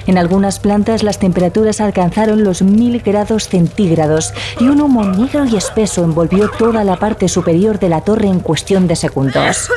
En 0.07 0.19
algunas 0.19 0.59
plantas 0.59 1.03
las 1.03 1.19
temperaturas 1.19 1.81
alcanzaron 1.81 2.45
los 2.45 2.63
mil 2.63 3.01
grados 3.01 3.49
centígrados 3.49 4.33
y 4.59 4.65
un 4.65 4.81
humo 4.81 5.05
negro 5.05 5.45
y 5.45 5.57
espeso 5.57 6.05
envolvió 6.05 6.51
toda 6.51 6.85
la 6.85 6.97
parte 6.97 7.29
superior 7.29 7.79
de 7.79 7.89
la 7.89 8.01
torre 8.01 8.29
en 8.29 8.41
cuestión 8.41 8.87
de 8.87 8.97
segundos. 8.97 9.71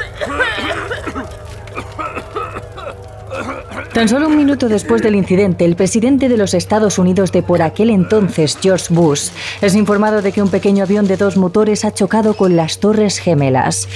Tan 3.93 4.09
solo 4.09 4.27
un 4.27 4.35
minuto 4.35 4.69
después 4.69 5.03
del 5.03 5.13
incidente, 5.13 5.65
el 5.65 5.75
presidente 5.75 6.27
de 6.27 6.35
los 6.35 6.55
Estados 6.55 6.97
Unidos 6.97 7.31
de 7.31 7.43
por 7.43 7.61
aquel 7.61 7.91
entonces, 7.91 8.57
George 8.59 8.91
Bush, 8.91 9.29
es 9.61 9.75
informado 9.75 10.23
de 10.23 10.31
que 10.31 10.41
un 10.41 10.49
pequeño 10.49 10.83
avión 10.83 11.05
de 11.05 11.15
dos 11.15 11.37
motores 11.37 11.85
ha 11.85 11.93
chocado 11.93 12.33
con 12.33 12.55
las 12.55 12.79
Torres 12.79 13.19
Gemelas. 13.19 13.87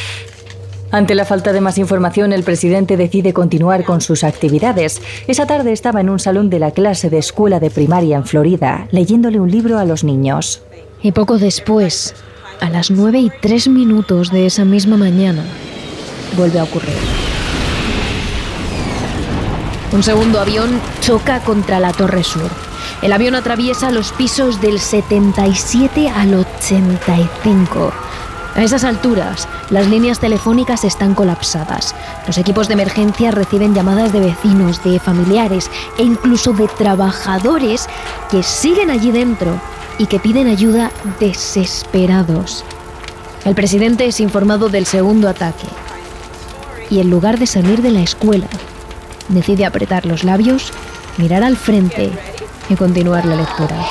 Ante 0.90 1.16
la 1.16 1.26
falta 1.26 1.52
de 1.52 1.60
más 1.60 1.78
información, 1.78 2.32
el 2.32 2.44
presidente 2.44 2.96
decide 2.96 3.34
continuar 3.34 3.84
con 3.84 4.00
sus 4.00 4.24
actividades. 4.24 5.02
Esa 5.28 5.46
tarde 5.46 5.74
estaba 5.74 6.00
en 6.00 6.10
un 6.10 6.20
salón 6.20 6.50
de 6.50 6.60
la 6.60 6.72
clase 6.72 7.10
de 7.10 7.18
escuela 7.18 7.60
de 7.60 7.70
primaria 7.70 8.16
en 8.16 8.26
Florida, 8.26 8.88
leyéndole 8.92 9.40
un 9.40 9.52
libro 9.52 9.78
a 9.80 9.86
los 9.86 10.06
niños. 10.06 10.62
Y 11.04 11.12
poco 11.12 11.38
después, 11.40 12.16
a 12.62 12.70
las 12.70 12.90
nueve 12.90 13.20
y 13.20 13.30
tres 13.42 13.68
minutos 13.68 14.32
de 14.32 14.46
esa 14.46 14.64
misma 14.64 14.96
mañana, 14.96 15.44
vuelve 16.38 16.60
a 16.60 16.64
ocurrir. 16.64 16.96
Un 19.92 20.04
segundo 20.04 20.40
avión 20.40 20.80
choca 21.02 21.40
contra 21.42 21.82
la 21.82 21.92
Torre 21.92 22.24
Sur. 22.24 22.50
El 23.02 23.12
avión 23.12 23.36
atraviesa 23.36 23.92
los 23.92 24.14
pisos 24.14 24.62
del 24.62 24.80
77 24.80 26.10
al 26.10 26.34
85. 26.34 28.07
A 28.58 28.64
esas 28.64 28.84
alturas, 28.84 29.48
las 29.70 29.86
líneas 29.86 30.20
telefónicas 30.20 30.84
están 30.84 31.14
colapsadas. 31.14 31.94
Los 32.26 32.40
equipos 32.40 32.68
de 32.68 32.74
emergencia 32.74 33.30
reciben 33.30 33.76
llamadas 33.76 34.12
de 34.12 34.20
vecinos, 34.20 34.84
de 34.84 35.00
familiares 35.00 35.70
e 36.00 36.04
incluso 36.04 36.54
de 36.54 36.68
trabajadores 36.68 37.88
que 38.32 38.42
siguen 38.42 38.90
allí 38.90 39.12
dentro 39.12 39.62
y 40.00 40.08
que 40.08 40.18
piden 40.18 40.48
ayuda 40.48 40.90
desesperados. 41.20 42.66
El 43.46 43.54
presidente 43.54 44.08
es 44.08 44.20
informado 44.20 44.70
del 44.70 44.88
segundo 44.88 45.30
ataque 45.30 45.68
y 46.90 47.00
en 47.00 47.12
lugar 47.12 47.38
de 47.38 47.46
salir 47.46 47.84
de 47.84 47.92
la 47.92 48.02
escuela, 48.02 48.48
decide 49.28 49.66
apretar 49.66 50.08
los 50.08 50.24
labios, 50.24 50.74
mirar 51.18 51.44
al 51.44 51.58
frente 51.58 52.10
y 52.70 52.76
continuar 52.76 53.24
la 53.24 53.36
lectura. 53.36 53.86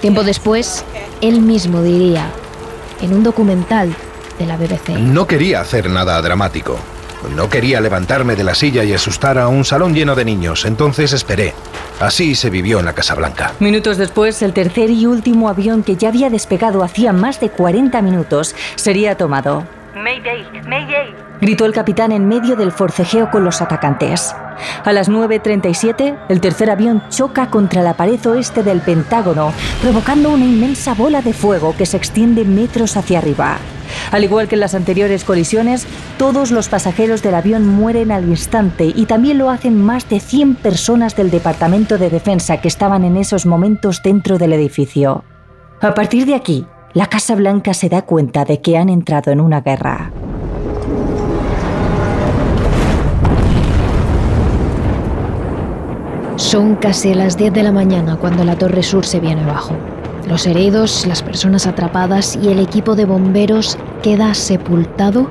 Tiempo 0.00 0.24
después, 0.24 0.84
él 1.20 1.42
mismo 1.42 1.80
diría, 1.80 2.32
en 3.00 3.14
un 3.14 3.22
documental 3.22 3.94
de 4.38 4.46
la 4.46 4.56
BBC. 4.56 4.90
No 4.90 5.26
quería 5.26 5.60
hacer 5.60 5.90
nada 5.90 6.20
dramático. 6.22 6.78
No 7.34 7.50
quería 7.50 7.80
levantarme 7.80 8.36
de 8.36 8.44
la 8.44 8.54
silla 8.54 8.84
y 8.84 8.94
asustar 8.94 9.38
a 9.38 9.48
un 9.48 9.64
salón 9.64 9.94
lleno 9.94 10.14
de 10.14 10.24
niños, 10.24 10.64
entonces 10.64 11.12
esperé. 11.12 11.52
Así 12.00 12.36
se 12.36 12.48
vivió 12.48 12.78
en 12.78 12.84
la 12.84 12.92
Casa 12.92 13.16
Blanca. 13.16 13.52
Minutos 13.58 13.96
después, 13.96 14.40
el 14.42 14.52
tercer 14.52 14.90
y 14.90 15.06
último 15.06 15.48
avión 15.48 15.82
que 15.82 15.96
ya 15.96 16.08
había 16.08 16.30
despegado 16.30 16.84
hacía 16.84 17.12
más 17.12 17.40
de 17.40 17.50
40 17.50 18.00
minutos 18.02 18.54
sería 18.76 19.16
tomado. 19.16 19.64
Mayday, 19.96 20.46
Mayday 20.68 21.27
gritó 21.40 21.64
el 21.64 21.72
capitán 21.72 22.12
en 22.12 22.26
medio 22.28 22.56
del 22.56 22.72
forcejeo 22.72 23.30
con 23.30 23.44
los 23.44 23.60
atacantes. 23.62 24.34
A 24.84 24.92
las 24.92 25.08
9.37, 25.08 26.18
el 26.28 26.40
tercer 26.40 26.70
avión 26.70 27.02
choca 27.10 27.50
contra 27.50 27.82
la 27.82 27.94
pared 27.94 28.24
oeste 28.26 28.62
del 28.62 28.80
Pentágono, 28.80 29.52
provocando 29.80 30.30
una 30.30 30.44
inmensa 30.44 30.94
bola 30.94 31.22
de 31.22 31.32
fuego 31.32 31.74
que 31.76 31.86
se 31.86 31.96
extiende 31.96 32.44
metros 32.44 32.96
hacia 32.96 33.18
arriba. 33.18 33.58
Al 34.10 34.24
igual 34.24 34.48
que 34.48 34.56
en 34.56 34.60
las 34.60 34.74
anteriores 34.74 35.24
colisiones, 35.24 35.86
todos 36.18 36.50
los 36.50 36.68
pasajeros 36.68 37.22
del 37.22 37.34
avión 37.34 37.66
mueren 37.66 38.10
al 38.10 38.28
instante 38.28 38.92
y 38.94 39.06
también 39.06 39.38
lo 39.38 39.50
hacen 39.50 39.80
más 39.80 40.08
de 40.08 40.20
100 40.20 40.56
personas 40.56 41.16
del 41.16 41.30
Departamento 41.30 41.98
de 41.98 42.10
Defensa 42.10 42.60
que 42.60 42.68
estaban 42.68 43.04
en 43.04 43.16
esos 43.16 43.46
momentos 43.46 44.02
dentro 44.02 44.38
del 44.38 44.52
edificio. 44.52 45.24
A 45.80 45.94
partir 45.94 46.26
de 46.26 46.34
aquí, 46.34 46.66
la 46.94 47.06
Casa 47.06 47.34
Blanca 47.34 47.74
se 47.74 47.88
da 47.88 48.02
cuenta 48.02 48.44
de 48.44 48.60
que 48.60 48.76
han 48.76 48.88
entrado 48.88 49.30
en 49.30 49.40
una 49.40 49.60
guerra. 49.60 50.10
Son 56.48 56.76
casi 56.76 57.12
las 57.12 57.36
10 57.36 57.52
de 57.52 57.62
la 57.62 57.72
mañana 57.72 58.16
cuando 58.16 58.42
la 58.42 58.56
Torre 58.56 58.82
Sur 58.82 59.04
se 59.04 59.20
viene 59.20 59.42
abajo. 59.42 59.76
Los 60.26 60.46
heridos, 60.46 61.06
las 61.06 61.22
personas 61.22 61.66
atrapadas 61.66 62.38
y 62.42 62.48
el 62.48 62.58
equipo 62.58 62.96
de 62.96 63.04
bomberos 63.04 63.76
queda 64.02 64.32
sepultado 64.32 65.28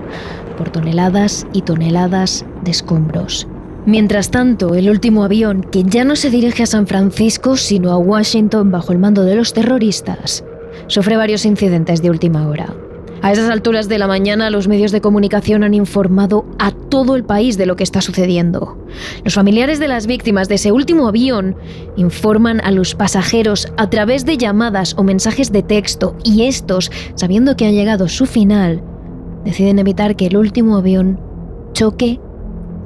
por 0.60 0.70
toneladas 0.70 1.48
y 1.54 1.64
toneladas 1.64 2.46
de 2.64 2.70
escombros. 2.70 3.48
Mientras 3.88 4.30
tanto, 4.30 4.76
el 4.76 4.92
último 4.92 5.24
avión, 5.24 5.64
que 5.64 5.82
ya 5.82 6.04
no 6.04 6.16
se 6.16 6.30
dirige 6.30 6.62
a 6.62 6.68
San 6.68 6.86
Francisco, 6.86 7.58
sino 7.58 7.90
a 7.90 7.98
Washington 7.98 8.70
bajo 8.70 8.92
el 8.92 9.00
mando 9.00 9.24
de 9.24 9.38
los 9.38 9.54
terroristas, 9.54 10.44
sufre 10.86 11.18
varios 11.18 11.46
incidentes 11.46 12.04
de 12.04 12.12
última 12.12 12.48
hora. 12.48 12.76
A 13.22 13.32
esas 13.32 13.50
alturas 13.50 13.90
de 13.90 13.98
la 13.98 14.08
mañana 14.08 14.50
los 14.50 14.68
medios 14.68 14.92
de 14.92 15.02
comunicación 15.02 15.64
han 15.64 15.74
informado 15.74 16.46
a 16.60 16.72
todo 16.72 17.16
el 17.16 17.24
país 17.24 17.58
de 17.58 17.66
lo 17.66 17.76
que 17.76 17.84
está 17.84 18.02
sucediendo. 18.02 18.78
Los 19.24 19.34
familiares 19.34 19.80
de 19.80 19.88
las 19.88 20.08
víctimas 20.08 20.48
de 20.48 20.56
ese 20.56 20.72
último 20.72 21.08
avión 21.08 21.56
informan 21.96 22.62
a 22.64 22.72
los 22.72 22.96
pasajeros 22.96 23.68
a 23.78 23.90
través 23.90 24.26
de 24.26 24.38
llamadas 24.38 24.94
o 24.98 25.04
mensajes 25.04 25.52
de 25.52 25.64
texto 25.64 26.16
y 26.24 26.44
estos, 26.44 26.92
sabiendo 27.16 27.56
que 27.56 27.66
ha 27.66 27.72
llegado 27.72 28.08
su 28.08 28.26
final, 28.26 28.84
deciden 29.44 29.80
evitar 29.80 30.16
que 30.16 30.28
el 30.28 30.38
último 30.38 30.78
avión 30.78 31.20
choque 31.74 32.20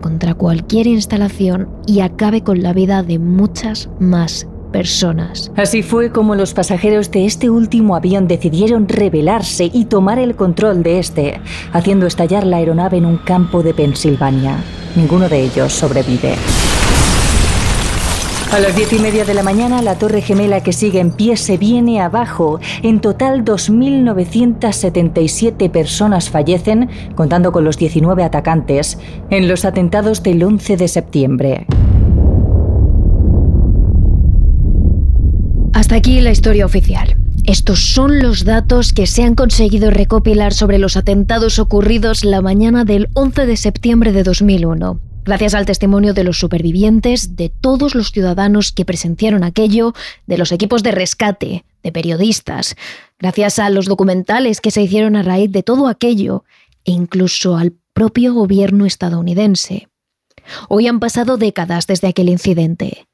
contra 0.01 0.33
cualquier 0.33 0.87
instalación 0.87 1.69
y 1.85 1.99
acabe 1.99 2.41
con 2.41 2.63
la 2.63 2.73
vida 2.73 3.03
de 3.03 3.19
muchas 3.19 3.89
más 3.99 4.47
personas. 4.71 5.51
Así 5.55 5.83
fue 5.83 6.11
como 6.11 6.35
los 6.35 6.53
pasajeros 6.53 7.11
de 7.11 7.25
este 7.25 7.49
último 7.49 7.95
avión 7.95 8.27
decidieron 8.27 8.87
rebelarse 8.87 9.69
y 9.71 9.85
tomar 9.85 10.19
el 10.19 10.35
control 10.35 10.83
de 10.83 10.99
este, 10.99 11.41
haciendo 11.73 12.07
estallar 12.07 12.45
la 12.45 12.57
aeronave 12.57 12.97
en 12.97 13.05
un 13.05 13.17
campo 13.17 13.63
de 13.63 13.73
Pensilvania. 13.73 14.57
Ninguno 14.95 15.29
de 15.29 15.41
ellos 15.41 15.73
sobrevive. 15.73 16.35
A 18.51 18.59
las 18.59 18.75
diez 18.75 18.91
y 18.91 18.99
media 18.99 19.23
de 19.23 19.33
la 19.33 19.43
mañana, 19.43 19.81
la 19.81 19.97
torre 19.97 20.21
gemela 20.21 20.61
que 20.61 20.73
sigue 20.73 20.99
en 20.99 21.13
pie 21.13 21.37
se 21.37 21.57
viene 21.57 22.01
abajo. 22.01 22.59
En 22.83 22.99
total, 22.99 23.45
2.977 23.45 25.71
personas 25.71 26.29
fallecen, 26.29 26.89
contando 27.15 27.53
con 27.53 27.63
los 27.63 27.77
19 27.77 28.25
atacantes, 28.25 28.97
en 29.29 29.47
los 29.47 29.63
atentados 29.63 30.21
del 30.21 30.43
11 30.43 30.75
de 30.75 30.89
septiembre. 30.89 31.65
Hasta 35.73 35.95
aquí 35.95 36.19
la 36.21 36.31
historia 36.31 36.65
oficial. 36.65 37.15
Estos 37.45 37.93
son 37.93 38.19
los 38.21 38.43
datos 38.43 38.93
que 38.93 39.07
se 39.07 39.23
han 39.23 39.35
conseguido 39.35 39.89
recopilar 39.89 40.53
sobre 40.53 40.77
los 40.77 40.97
atentados 40.97 41.59
ocurridos 41.59 42.23
la 42.23 42.41
mañana 42.41 42.83
del 42.83 43.09
11 43.13 43.45
de 43.45 43.57
septiembre 43.57 44.11
de 44.11 44.23
2001. 44.23 44.99
Gracias 45.23 45.53
al 45.53 45.65
testimonio 45.65 46.13
de 46.13 46.23
los 46.23 46.39
supervivientes, 46.39 47.35
de 47.35 47.49
todos 47.49 47.95
los 47.95 48.11
ciudadanos 48.11 48.71
que 48.71 48.85
presenciaron 48.85 49.43
aquello, 49.43 49.93
de 50.27 50.37
los 50.37 50.51
equipos 50.51 50.83
de 50.83 50.91
rescate, 50.91 51.63
de 51.83 51.91
periodistas, 51.91 52.75
gracias 53.19 53.59
a 53.59 53.69
los 53.69 53.85
documentales 53.85 54.61
que 54.61 54.71
se 54.71 54.81
hicieron 54.81 55.15
a 55.15 55.23
raíz 55.23 55.51
de 55.51 55.63
todo 55.63 55.87
aquello 55.87 56.43
e 56.85 56.91
incluso 56.91 57.55
al 57.55 57.73
propio 57.93 58.33
gobierno 58.33 58.85
estadounidense. 58.85 59.87
Hoy 60.69 60.87
han 60.87 60.99
pasado 60.99 61.37
décadas 61.37 61.87
desde 61.87 62.07
aquel 62.07 62.29
incidente. 62.29 63.07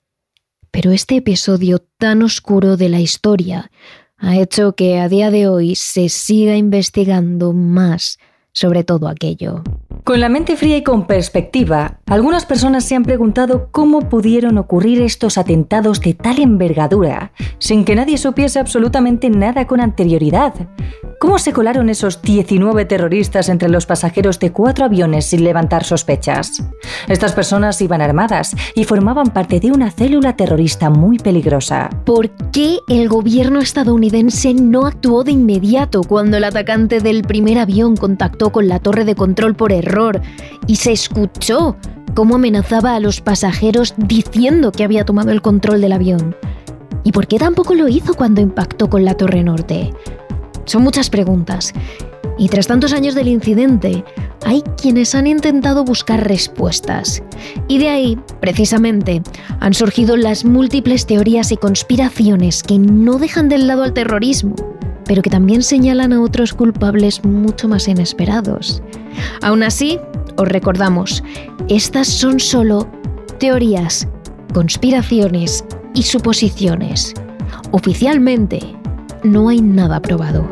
Pero 0.77 0.91
este 0.91 1.15
episodio 1.15 1.79
tan 1.79 2.21
oscuro 2.21 2.77
de 2.77 2.87
la 2.87 2.99
historia 2.99 3.71
ha 4.19 4.37
hecho 4.37 4.75
que 4.75 4.99
a 4.99 5.09
día 5.09 5.31
de 5.31 5.47
hoy 5.47 5.73
se 5.73 6.07
siga 6.07 6.55
investigando 6.55 7.51
más 7.51 8.19
sobre 8.57 8.83
todo 8.83 9.07
aquello. 9.07 9.61
Con 10.03 10.19
la 10.19 10.29
mente 10.29 10.55
fría 10.55 10.77
y 10.77 10.83
con 10.83 11.05
perspectiva, 11.05 11.99
algunas 12.07 12.45
personas 12.45 12.85
se 12.85 12.95
han 12.95 13.03
preguntado 13.03 13.67
cómo 13.71 14.09
pudieron 14.09 14.57
ocurrir 14.57 15.01
estos 15.01 15.37
atentados 15.37 16.01
de 16.01 16.15
tal 16.15 16.39
envergadura 16.39 17.33
sin 17.59 17.85
que 17.85 17.93
nadie 17.93 18.17
supiese 18.17 18.57
absolutamente 18.57 19.29
nada 19.29 19.67
con 19.67 19.79
anterioridad. 19.79 20.53
¿Cómo 21.19 21.39
se 21.39 21.51
colaron 21.51 21.89
esos 21.89 22.21
19 22.21 22.85
terroristas 22.85 23.49
entre 23.49 23.69
los 23.69 23.85
pasajeros 23.85 24.39
de 24.39 24.51
cuatro 24.51 24.85
aviones 24.85 25.25
sin 25.25 25.43
levantar 25.43 25.83
sospechas? 25.83 26.63
Estas 27.07 27.33
personas 27.33 27.81
iban 27.81 28.01
armadas 28.01 28.55
y 28.75 28.85
formaban 28.85 29.33
parte 29.33 29.59
de 29.59 29.71
una 29.71 29.91
célula 29.91 30.35
terrorista 30.35 30.89
muy 30.89 31.17
peligrosa. 31.17 31.89
¿Por 32.05 32.29
qué 32.51 32.79
el 32.87 33.09
gobierno 33.09 33.59
estadounidense 33.59 34.53
no 34.53 34.85
actuó 34.85 35.23
de 35.23 35.31
inmediato 35.31 36.01
cuando 36.01 36.37
el 36.37 36.43
atacante 36.43 37.01
del 37.01 37.23
primer 37.23 37.57
avión 37.57 37.95
contactó 37.97 38.46
con 38.51 38.67
la 38.67 38.79
torre 38.79 39.05
de 39.05 39.15
control 39.15 39.55
por 39.55 39.71
error 39.71 40.21
y 40.67 40.77
se 40.77 40.91
escuchó 40.91 41.77
cómo 42.15 42.35
amenazaba 42.35 42.95
a 42.95 42.99
los 42.99 43.21
pasajeros 43.21 43.93
diciendo 43.97 44.71
que 44.71 44.83
había 44.83 45.05
tomado 45.05 45.31
el 45.31 45.41
control 45.41 45.81
del 45.81 45.93
avión? 45.93 46.35
¿Y 47.03 47.11
por 47.11 47.27
qué 47.27 47.37
tampoco 47.37 47.73
lo 47.73 47.87
hizo 47.87 48.13
cuando 48.15 48.41
impactó 48.41 48.89
con 48.89 49.05
la 49.05 49.13
torre 49.13 49.43
norte? 49.43 49.93
Son 50.65 50.83
muchas 50.83 51.09
preguntas 51.09 51.73
Y 52.37 52.49
tras 52.49 52.67
tantos 52.67 52.93
años 52.93 53.15
del 53.15 53.29
incidente, 53.29 54.03
hay 54.45 54.61
quienes 54.79 55.15
han 55.15 55.25
intentado 55.25 55.83
buscar 55.83 56.27
respuestas. 56.27 57.23
Y 57.67 57.79
de 57.79 57.89
ahí, 57.89 58.19
precisamente, 58.39 59.21
han 59.59 59.73
surgido 59.73 60.17
las 60.17 60.45
múltiples 60.45 61.05
teorías 61.07 61.51
y 61.51 61.57
conspiraciones 61.57 62.61
que 62.61 62.77
no 62.77 63.17
dejan 63.17 63.49
del 63.49 63.65
lado 63.65 63.83
al 63.83 63.93
terrorismo, 63.93 64.55
pero 65.07 65.21
que 65.21 65.29
también 65.29 65.63
señalan 65.63 66.13
a 66.13 66.21
otros 66.21 66.53
culpables 66.53 67.23
mucho 67.23 67.67
más 67.67 67.87
inesperados. 67.87 68.81
Aún 69.41 69.63
así, 69.63 69.99
os 70.35 70.47
recordamos, 70.47 71.23
estas 71.69 72.07
son 72.07 72.39
solo 72.39 72.87
teorías, 73.39 74.07
conspiraciones 74.53 75.63
y 75.93 76.03
suposiciones. 76.03 77.13
Oficialmente, 77.71 78.59
no 79.23 79.49
hay 79.49 79.61
nada 79.61 80.01
probado. 80.01 80.47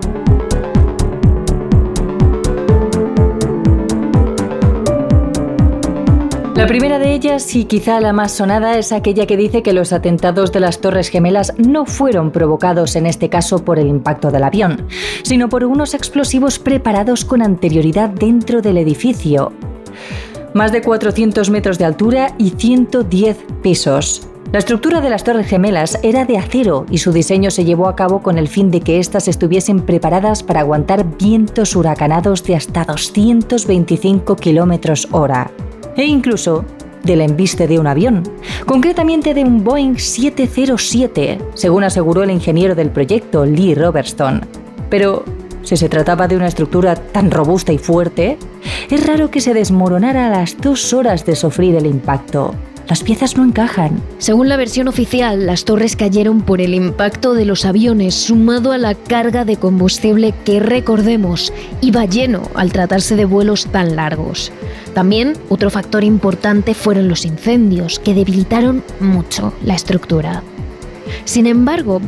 La 6.55 6.67
primera 6.67 6.99
de 6.99 7.13
ellas, 7.13 7.53
y 7.53 7.65
quizá 7.65 7.99
la 7.99 8.13
más 8.13 8.31
sonada, 8.31 8.77
es 8.77 8.93
aquella 8.93 9.25
que 9.25 9.35
dice 9.35 9.61
que 9.61 9.73
los 9.73 9.91
atentados 9.91 10.53
de 10.53 10.61
las 10.61 10.79
Torres 10.79 11.09
Gemelas 11.09 11.53
no 11.57 11.85
fueron 11.85 12.31
provocados 12.31 12.95
en 12.95 13.07
este 13.07 13.29
caso 13.29 13.65
por 13.65 13.77
el 13.77 13.87
impacto 13.87 14.31
del 14.31 14.45
avión, 14.45 14.87
sino 15.23 15.49
por 15.49 15.65
unos 15.65 15.93
explosivos 15.93 16.57
preparados 16.57 17.25
con 17.25 17.41
anterioridad 17.41 18.09
dentro 18.09 18.61
del 18.61 18.77
edificio. 18.77 19.51
Más 20.53 20.71
de 20.71 20.81
400 20.81 21.49
metros 21.49 21.77
de 21.77 21.83
altura 21.83 22.33
y 22.37 22.51
110 22.51 23.37
pisos. 23.61 24.25
La 24.53 24.59
estructura 24.59 25.01
de 25.01 25.09
las 25.09 25.25
Torres 25.25 25.47
Gemelas 25.47 25.99
era 26.03 26.23
de 26.23 26.37
acero 26.37 26.85
y 26.89 26.99
su 26.99 27.11
diseño 27.11 27.51
se 27.51 27.65
llevó 27.65 27.89
a 27.89 27.97
cabo 27.97 28.23
con 28.23 28.37
el 28.37 28.47
fin 28.47 28.71
de 28.71 28.79
que 28.79 28.99
éstas 28.99 29.27
estuviesen 29.27 29.81
preparadas 29.81 30.41
para 30.41 30.61
aguantar 30.61 31.17
vientos 31.17 31.75
huracanados 31.75 32.45
de 32.45 32.55
hasta 32.55 32.85
225 32.85 34.37
kilómetros 34.37 35.09
hora 35.11 35.51
e 35.95 36.05
incluso 36.05 36.65
del 37.03 37.21
embiste 37.21 37.67
de 37.67 37.79
un 37.79 37.87
avión, 37.87 38.23
concretamente 38.65 39.33
de 39.33 39.43
un 39.43 39.63
Boeing 39.63 39.97
707, 39.97 41.39
según 41.53 41.83
aseguró 41.83 42.23
el 42.23 42.31
ingeniero 42.31 42.75
del 42.75 42.89
proyecto 42.89 43.45
Lee 43.45 43.75
Robertson. 43.75 44.41
Pero 44.89 45.23
si 45.61 45.77
se 45.77 45.89
trataba 45.89 46.27
de 46.27 46.35
una 46.35 46.47
estructura 46.47 46.95
tan 46.95 47.31
robusta 47.31 47.73
y 47.73 47.77
fuerte, 47.77 48.37
es 48.89 49.05
raro 49.05 49.31
que 49.31 49.41
se 49.41 49.53
desmoronara 49.53 50.27
a 50.27 50.29
las 50.29 50.57
dos 50.57 50.93
horas 50.93 51.25
de 51.25 51.35
sufrir 51.35 51.75
el 51.75 51.85
impacto. 51.85 52.53
Las 52.87 53.01
piezas 53.01 53.35
no 53.35 53.43
encajan. 53.43 53.99
Según 54.19 54.47
la 54.47 54.57
versión 54.57 54.87
oficial, 54.87 55.47
las 55.47 55.65
torres 55.65 55.95
cayeron 55.95 56.41
por 56.41 56.61
el 56.61 56.75
impacto 56.75 57.33
de 57.33 57.45
los 57.45 57.65
aviones 57.65 58.13
sumado 58.13 58.71
a 58.71 58.77
la 58.77 58.93
carga 58.93 59.43
de 59.43 59.57
combustible 59.57 60.33
que, 60.45 60.59
recordemos, 60.59 61.51
iba 61.81 62.05
lleno 62.05 62.43
al 62.53 62.71
tratarse 62.71 63.15
de 63.15 63.25
vuelos 63.25 63.65
tan 63.65 63.95
largos. 63.95 64.51
También 64.93 65.33
otro 65.49 65.71
factor 65.71 66.03
importante 66.03 66.75
fueron 66.75 67.07
los 67.07 67.25
incendios, 67.25 67.97
que 67.97 68.13
debilitaron 68.13 68.83
mucho 68.99 69.51
la 69.63 69.73
estructura. 69.73 70.43
Sin 71.25 71.47
embargo, 71.47 72.01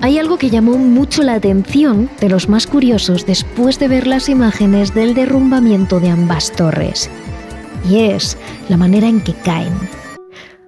hay 0.00 0.18
algo 0.18 0.36
que 0.36 0.50
llamó 0.50 0.76
mucho 0.76 1.22
la 1.22 1.34
atención 1.34 2.10
de 2.20 2.28
los 2.28 2.48
más 2.48 2.66
curiosos 2.66 3.24
después 3.24 3.78
de 3.78 3.86
ver 3.86 4.08
las 4.08 4.28
imágenes 4.28 4.94
del 4.94 5.14
derrumbamiento 5.14 6.00
de 6.00 6.10
ambas 6.10 6.50
torres. 6.52 7.08
Y 7.88 8.00
es 8.00 8.36
la 8.68 8.76
manera 8.76 9.08
en 9.08 9.20
que 9.20 9.32
caen. 9.32 9.72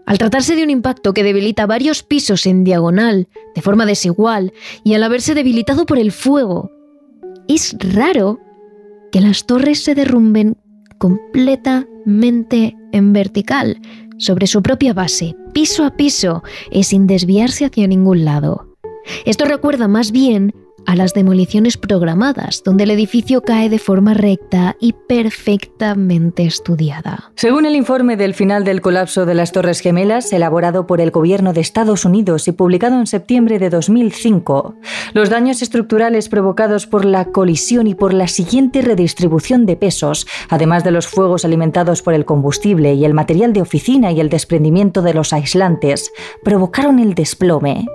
Al 0.06 0.18
tratarse 0.18 0.54
de 0.54 0.62
un 0.62 0.70
impacto 0.70 1.12
que 1.12 1.24
debilita 1.24 1.66
varios 1.66 2.04
pisos 2.04 2.46
en 2.46 2.62
diagonal, 2.62 3.28
de 3.54 3.62
forma 3.62 3.86
desigual, 3.86 4.52
y 4.84 4.94
al 4.94 5.02
haberse 5.02 5.34
debilitado 5.34 5.84
por 5.84 5.98
el 5.98 6.12
fuego, 6.12 6.70
es 7.48 7.76
raro 7.78 8.38
que 9.10 9.20
las 9.20 9.46
torres 9.46 9.82
se 9.82 9.96
derrumben 9.96 10.56
completamente 10.98 12.76
en 12.92 13.12
vertical, 13.12 13.80
sobre 14.18 14.46
su 14.46 14.62
propia 14.62 14.94
base, 14.94 15.36
piso 15.52 15.84
a 15.84 15.96
piso, 15.96 16.42
y 16.70 16.84
sin 16.84 17.06
desviarse 17.06 17.66
hacia 17.66 17.86
ningún 17.86 18.24
lado. 18.24 18.76
Esto 19.24 19.44
recuerda 19.44 19.88
más 19.88 20.12
bien 20.12 20.54
a 20.86 20.96
las 20.96 21.12
demoliciones 21.14 21.76
programadas, 21.76 22.62
donde 22.64 22.84
el 22.84 22.90
edificio 22.90 23.42
cae 23.42 23.68
de 23.68 23.78
forma 23.78 24.14
recta 24.14 24.76
y 24.80 24.92
perfectamente 24.92 26.44
estudiada. 26.44 27.32
Según 27.36 27.66
el 27.66 27.76
informe 27.76 28.16
del 28.16 28.34
final 28.34 28.64
del 28.64 28.80
colapso 28.80 29.26
de 29.26 29.34
las 29.34 29.52
Torres 29.52 29.80
Gemelas, 29.80 30.32
elaborado 30.32 30.86
por 30.86 31.00
el 31.00 31.10
gobierno 31.10 31.52
de 31.52 31.60
Estados 31.60 32.04
Unidos 32.04 32.48
y 32.48 32.52
publicado 32.52 32.98
en 32.98 33.06
septiembre 33.06 33.58
de 33.58 33.70
2005, 33.70 34.76
los 35.12 35.30
daños 35.30 35.62
estructurales 35.62 36.28
provocados 36.28 36.86
por 36.86 37.04
la 37.04 37.26
colisión 37.26 37.86
y 37.86 37.94
por 37.94 38.14
la 38.14 38.28
siguiente 38.28 38.82
redistribución 38.82 39.66
de 39.66 39.76
pesos, 39.76 40.26
además 40.48 40.84
de 40.84 40.92
los 40.92 41.06
fuegos 41.06 41.44
alimentados 41.44 42.02
por 42.02 42.14
el 42.14 42.24
combustible 42.24 42.94
y 42.94 43.04
el 43.04 43.14
material 43.14 43.52
de 43.52 43.62
oficina 43.62 44.12
y 44.12 44.20
el 44.20 44.28
desprendimiento 44.28 45.02
de 45.02 45.14
los 45.14 45.32
aislantes, 45.32 46.12
provocaron 46.42 46.98
el 46.98 47.14
desplome. 47.14 47.86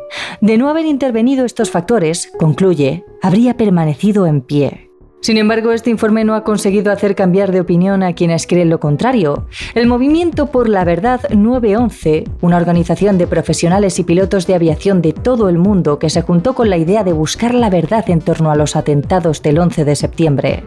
De 0.42 0.58
no 0.58 0.70
haber 0.70 0.86
intervenido 0.86 1.46
estos 1.46 1.72
factores, 1.72 2.32
concluye 2.38 2.81
habría 3.22 3.58
permanecido 3.58 4.26
en 4.26 4.42
pie. 4.42 4.92
Sin 5.22 5.38
embargo, 5.38 5.72
este 5.72 5.92
informe 5.92 6.26
no 6.26 6.34
ha 6.34 6.44
conseguido 6.44 6.92
hacer 6.92 7.14
cambiar 7.14 7.52
de 7.52 7.62
opinión 7.62 8.02
a 8.02 8.14
quienes 8.14 8.48
creen 8.48 8.72
lo 8.72 8.80
contrario. 8.80 9.46
El 9.76 9.86
Movimiento 9.86 10.48
por 10.48 10.68
la 10.68 10.84
Verdad 10.84 11.22
911, 11.30 12.24
una 12.42 12.58
organización 12.58 13.20
de 13.20 13.28
profesionales 13.28 14.00
y 14.00 14.04
pilotos 14.04 14.48
de 14.48 14.56
aviación 14.56 15.04
de 15.04 15.14
todo 15.14 15.48
el 15.48 15.60
mundo 15.60 16.00
que 16.00 16.10
se 16.10 16.24
juntó 16.24 16.56
con 16.56 16.72
la 16.72 16.78
idea 16.78 17.04
de 17.04 17.14
buscar 17.14 17.54
la 17.54 17.70
verdad 17.70 18.10
en 18.10 18.20
torno 18.20 18.50
a 18.50 18.56
los 18.56 18.76
atentados 18.76 19.44
del 19.44 19.60
11 19.60 19.86
de 19.86 19.96
septiembre, 19.96 20.64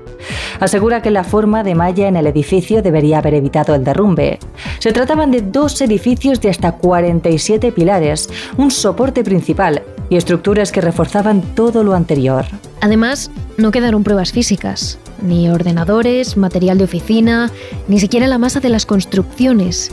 asegura 0.60 1.02
que 1.02 1.10
la 1.10 1.24
forma 1.24 1.64
de 1.64 1.74
malla 1.74 2.06
en 2.06 2.14
el 2.14 2.28
edificio 2.28 2.80
debería 2.80 3.18
haber 3.18 3.34
evitado 3.34 3.74
el 3.74 3.82
derrumbe. 3.82 4.38
Se 4.78 4.92
trataban 4.92 5.32
de 5.32 5.42
dos 5.42 5.80
edificios 5.80 6.40
de 6.40 6.50
hasta 6.50 6.76
47 6.78 7.72
pilares, 7.72 8.30
un 8.56 8.70
soporte 8.70 9.24
principal 9.24 9.82
y 10.10 10.16
estructuras 10.16 10.72
que 10.72 10.80
reforzaban 10.80 11.42
todo 11.54 11.82
lo 11.82 11.94
anterior. 11.94 12.44
Además, 12.80 13.30
no 13.56 13.70
quedaron 13.70 14.04
pruebas 14.04 14.32
físicas, 14.32 14.98
ni 15.22 15.48
ordenadores, 15.48 16.36
material 16.36 16.78
de 16.78 16.84
oficina, 16.84 17.50
ni 17.88 17.98
siquiera 17.98 18.26
la 18.26 18.38
masa 18.38 18.60
de 18.60 18.68
las 18.68 18.86
construcciones. 18.86 19.92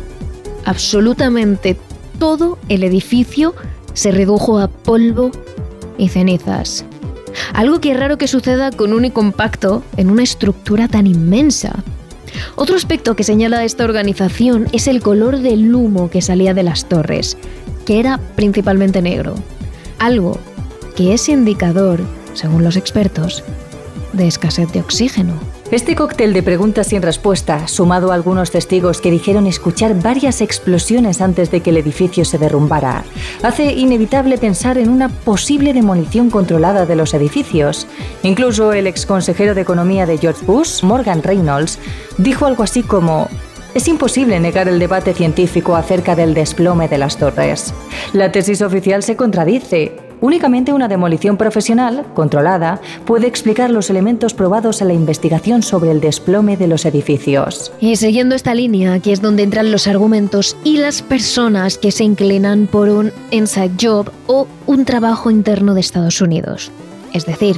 Absolutamente 0.65 1.78
todo 2.19 2.58
el 2.69 2.84
edificio 2.84 3.56
se 3.93 4.12
redujo 4.12 4.60
a 4.60 4.67
polvo 4.67 5.32
y 5.97 6.10
cenizas. 6.10 6.86
Algo 7.54 7.80
que 7.80 7.91
es 7.91 8.00
raro 8.00 8.17
que 8.17 8.28
suceda 8.28 8.71
con 8.71 8.93
un 8.93 9.10
compacto 9.10 9.84
en 9.97 10.10
una 10.10 10.24
estructura 10.24 10.88
tan 10.88 11.08
inmensa. 11.08 11.84
Otro 12.56 12.76
aspecto 12.76 13.15
que 13.15 13.24
señala 13.24 13.63
esta 13.63 13.84
organización 13.84 14.67
es 14.71 14.88
el 14.88 15.02
color 15.02 15.39
del 15.39 15.74
humo 15.74 16.10
que 16.10 16.21
salía 16.21 16.54
de 16.54 16.63
las 16.63 16.86
torres, 16.88 17.38
que 17.86 18.00
era 18.00 18.19
principalmente 18.36 19.02
negro 19.02 19.36
algo 20.02 20.40
que 20.96 21.14
es 21.14 21.30
indicador, 21.30 22.02
según 22.34 22.64
los 22.64 22.76
expertos, 22.76 23.44
de 24.14 24.28
escasez 24.28 24.72
de 24.72 24.82
oxígeno. 24.82 25.36
Este 25.70 25.96
cóctel 25.96 26.34
de 26.34 26.44
preguntas 26.44 26.88
sin 26.88 27.04
respuesta, 27.04 27.68
sumado 27.68 28.12
a 28.12 28.16
algunos 28.16 28.52
testigos 28.52 29.00
que 29.00 29.12
dijeron 29.12 29.46
escuchar 29.46 29.94
varias 30.02 30.42
explosiones 30.42 31.22
antes 31.22 31.52
de 31.52 31.62
que 31.62 31.70
el 31.70 31.78
edificio 31.78 32.26
se 32.26 32.40
derrumbara, 32.40 33.06
hace 33.44 33.72
inevitable 33.74 34.38
pensar 34.40 34.80
en 34.80 34.90
una 34.90 35.08
posible 35.08 35.72
demolición 35.72 36.32
controlada 36.32 36.86
de 36.88 36.96
los 36.96 37.14
edificios. 37.14 37.88
Incluso 38.24 38.74
el 38.74 38.88
ex 38.88 39.06
consejero 39.06 39.54
de 39.54 39.62
Economía 39.62 40.08
de 40.08 40.18
George 40.18 40.46
Bush, 40.46 40.84
Morgan 40.84 41.22
Reynolds, 41.22 41.78
dijo 42.18 42.48
algo 42.48 42.64
así 42.64 42.82
como 42.82 43.30
es 43.74 43.88
imposible 43.88 44.40
negar 44.40 44.68
el 44.68 44.80
debate 44.80 45.14
científico 45.14 45.76
acerca 45.76 46.16
del 46.16 46.34
desplome 46.34 46.88
de 46.88 46.98
las 46.98 47.18
torres. 47.18 47.74
La 48.14 48.32
tesis 48.32 48.62
oficial 48.62 49.04
se 49.04 49.16
contradice. 49.16 49.98
Únicamente 50.20 50.72
una 50.72 50.88
demolición 50.88 51.36
profesional, 51.36 52.06
controlada, 52.14 52.80
puede 53.06 53.26
explicar 53.26 53.72
los 53.72 53.90
elementos 53.90 54.36
probados 54.36 54.82
en 54.82 54.90
la 54.90 54.94
investigación 54.94 55.64
sobre 55.64 55.90
el 55.90 56.00
desplome 56.00 56.58
de 56.58 56.68
los 56.68 56.86
edificios. 56.86 57.72
Y 57.80 57.96
siguiendo 57.96 58.36
esta 58.36 58.54
línea, 58.54 58.94
aquí 58.94 59.12
es 59.12 59.22
donde 59.22 59.42
entran 59.42 59.72
los 59.72 59.88
argumentos 59.88 60.56
y 60.64 60.78
las 60.78 61.02
personas 61.02 61.80
que 61.80 61.92
se 61.92 62.04
inclinan 62.04 62.68
por 62.68 62.90
un 62.90 63.12
inside 63.32 63.72
job 63.82 64.12
o 64.28 64.48
un 64.68 64.86
trabajo 64.86 65.32
interno 65.32 65.74
de 65.74 65.82
Estados 65.82 66.22
Unidos. 66.22 66.72
Es 67.14 67.26
decir, 67.26 67.56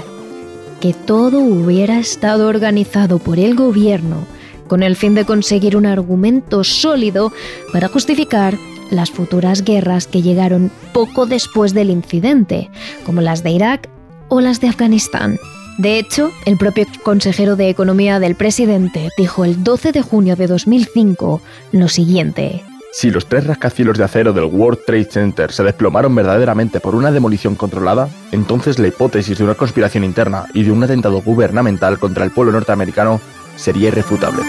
que 0.79 0.93
todo 0.93 1.39
hubiera 1.39 1.99
estado 1.99 2.47
organizado 2.47 3.19
por 3.19 3.39
el 3.39 3.55
gobierno 3.55 4.25
con 4.73 4.81
el 4.81 4.95
fin 4.95 5.13
de 5.13 5.23
conseguir 5.23 5.77
un 5.77 5.85
argumento 5.85 6.63
sólido 6.63 7.31
para 7.71 7.89
justificar 7.89 8.57
las 8.89 9.11
futuras 9.11 9.63
guerras 9.63 10.07
que 10.07 10.23
llegaron 10.23 10.71
poco 10.93 11.27
después 11.27 11.75
del 11.75 11.91
incidente, 11.91 12.71
como 13.05 13.21
las 13.21 13.43
de 13.43 13.51
Irak 13.51 13.87
o 14.29 14.41
las 14.41 14.61
de 14.61 14.69
Afganistán. 14.69 15.37
De 15.77 15.99
hecho, 15.99 16.31
el 16.47 16.57
propio 16.57 16.87
consejero 17.03 17.55
de 17.55 17.69
Economía 17.69 18.19
del 18.19 18.33
presidente 18.33 19.09
dijo 19.15 19.45
el 19.45 19.63
12 19.63 19.91
de 19.91 20.01
junio 20.01 20.35
de 20.35 20.47
2005 20.47 21.39
lo 21.71 21.87
siguiente. 21.87 22.63
Si 22.93 23.11
los 23.11 23.27
tres 23.27 23.45
rascacielos 23.45 23.99
de 23.99 24.05
acero 24.05 24.33
del 24.33 24.45
World 24.45 24.85
Trade 24.87 25.05
Center 25.11 25.51
se 25.51 25.63
desplomaron 25.63 26.15
verdaderamente 26.15 26.79
por 26.79 26.95
una 26.95 27.11
demolición 27.11 27.53
controlada, 27.53 28.09
entonces 28.31 28.79
la 28.79 28.87
hipótesis 28.87 29.37
de 29.37 29.43
una 29.43 29.53
conspiración 29.53 30.03
interna 30.03 30.45
y 30.55 30.63
de 30.63 30.71
un 30.71 30.83
atentado 30.83 31.21
gubernamental 31.21 31.99
contra 31.99 32.25
el 32.25 32.31
pueblo 32.31 32.53
norteamericano 32.53 33.21
sería 33.55 33.89
irrefutable. 33.89 34.43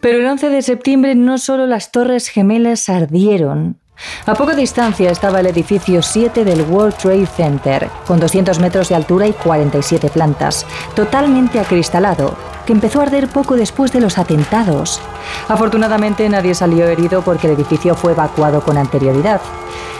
Pero 0.00 0.18
el 0.18 0.26
11 0.26 0.48
de 0.48 0.62
septiembre 0.62 1.14
no 1.14 1.38
solo 1.38 1.66
las 1.66 1.92
Torres 1.92 2.28
Gemelas 2.28 2.88
ardieron, 2.88 3.79
a 4.26 4.34
poca 4.34 4.54
distancia 4.54 5.10
estaba 5.10 5.40
el 5.40 5.46
edificio 5.46 6.02
7 6.02 6.44
del 6.44 6.62
World 6.62 6.96
Trade 6.96 7.26
Center, 7.26 7.90
con 8.06 8.20
200 8.20 8.58
metros 8.58 8.88
de 8.88 8.94
altura 8.94 9.26
y 9.26 9.32
47 9.32 10.08
plantas, 10.10 10.66
totalmente 10.94 11.60
acristalado, 11.60 12.36
que 12.66 12.72
empezó 12.72 13.00
a 13.00 13.04
arder 13.04 13.28
poco 13.28 13.56
después 13.56 13.92
de 13.92 14.00
los 14.00 14.18
atentados. 14.18 15.00
Afortunadamente 15.48 16.28
nadie 16.28 16.54
salió 16.54 16.86
herido 16.86 17.22
porque 17.22 17.46
el 17.46 17.54
edificio 17.54 17.94
fue 17.94 18.12
evacuado 18.12 18.62
con 18.62 18.78
anterioridad. 18.78 19.40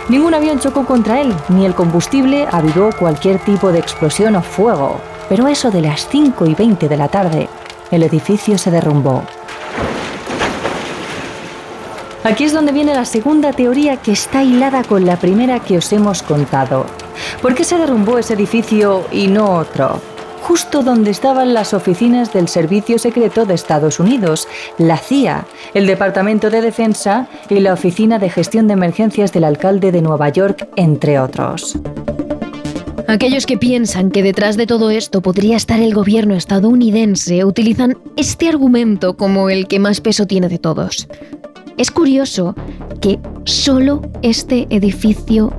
Ningún 0.09 0.35
avión 0.35 0.59
chocó 0.59 0.87
contra 0.87 1.21
él, 1.21 1.35
ni 1.49 1.65
el 1.65 1.75
combustible 1.75 2.47
avivó 2.51 2.91
cualquier 2.93 3.39
tipo 3.39 3.71
de 3.73 3.79
explosión 3.79 4.37
o 4.37 4.43
fuego. 4.43 5.01
Pero 5.29 5.47
eso 5.47 5.71
de 5.71 5.83
las 5.83 6.09
5 6.09 6.47
y 6.47 6.55
20 6.55 6.89
de 6.89 6.97
la 6.97 7.09
tarde, 7.09 7.49
el 7.91 8.03
edificio 8.03 8.59
se 8.59 8.71
derrumbó. 8.71 9.25
Aquí 12.23 12.45
es 12.45 12.53
donde 12.53 12.73
viene 12.73 12.95
la 12.95 13.07
segunda 13.07 13.53
teoría 13.53 13.97
que 13.97 14.13
está 14.13 14.43
hilada 14.43 14.85
con 14.85 15.07
la 15.07 15.17
primera 15.17 15.59
que 15.61 15.79
os 15.79 15.91
hemos 15.93 16.23
contado. 16.23 16.85
¿Por 17.41 17.55
qué 17.55 17.65
se 17.65 17.79
derrumbó 17.79 18.19
ese 18.19 18.35
edificio 18.35 19.07
y 19.11 19.27
no 19.27 19.57
otro? 19.57 20.01
Justo 20.43 20.83
donde 20.83 21.13
estaban 21.13 21.55
las 21.55 21.73
oficinas 21.73 22.33
del 22.33 22.49
Servicio 22.49 22.99
Secreto 22.99 23.47
de 23.47 23.55
Estados 23.55 24.01
Unidos, 24.01 24.49
la 24.77 24.99
CIA, 24.99 25.47
el 25.73 25.87
Departamento 25.87 26.51
de 26.51 26.61
Defensa 26.61 27.27
y 27.49 27.61
la 27.61 27.73
Oficina 27.73 28.19
de 28.19 28.29
Gestión 28.29 28.67
de 28.67 28.75
Emergencias 28.75 29.33
del 29.33 29.45
alcalde 29.45 29.91
de 29.91 30.03
Nueva 30.03 30.29
York, 30.29 30.69
entre 30.77 31.19
otros. 31.19 31.79
Aquellos 33.07 33.47
que 33.47 33.57
piensan 33.57 34.11
que 34.11 34.23
detrás 34.23 34.57
de 34.57 34.67
todo 34.67 34.91
esto 34.91 35.23
podría 35.23 35.57
estar 35.57 35.81
el 35.81 35.95
gobierno 35.95 36.35
estadounidense 36.35 37.45
utilizan 37.45 37.99
este 38.17 38.49
argumento 38.49 39.17
como 39.17 39.51
el 39.51 39.69
que 39.69 39.79
más 39.79 40.01
peso 40.01 40.27
tiene 40.27 40.49
de 40.49 40.59
todos. 40.59 41.09
Es 41.81 41.91
curioso 41.91 42.55
que 43.01 43.19
solo 43.45 44.03
este 44.21 44.67
edificio 44.69 45.51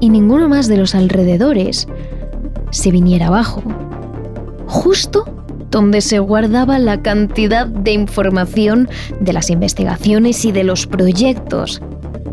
y 0.00 0.08
ninguno 0.08 0.48
más 0.48 0.66
de 0.66 0.76
los 0.76 0.96
alrededores 0.96 1.86
se 2.72 2.90
viniera 2.90 3.28
abajo. 3.28 3.62
Justo 4.66 5.24
donde 5.70 6.00
se 6.00 6.18
guardaba 6.18 6.80
la 6.80 7.00
cantidad 7.02 7.68
de 7.68 7.92
información 7.92 8.88
de 9.20 9.32
las 9.32 9.48
investigaciones 9.48 10.44
y 10.44 10.50
de 10.50 10.64
los 10.64 10.88
proyectos, 10.88 11.80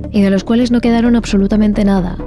y 0.10 0.24
de 0.24 0.32
los 0.32 0.44
cuales 0.44 0.72
no 0.72 0.82
quedaron 0.82 1.16
absolutamente 1.16 1.86
nada. 1.86 2.18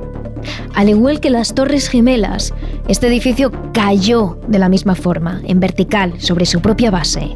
Al 0.77 0.91
igual 0.91 1.19
que 1.19 1.31
las 1.31 1.57
Torres 1.57 1.89
Gemelas, 1.89 2.55
este 2.87 3.09
edificio 3.09 3.51
cayó 3.73 4.39
de 4.47 4.61
la 4.61 4.69
misma 4.69 4.95
forma, 4.95 5.41
en 5.45 5.59
vertical, 5.59 6.21
sobre 6.21 6.47
su 6.47 6.61
propia 6.61 6.93
base 6.93 7.35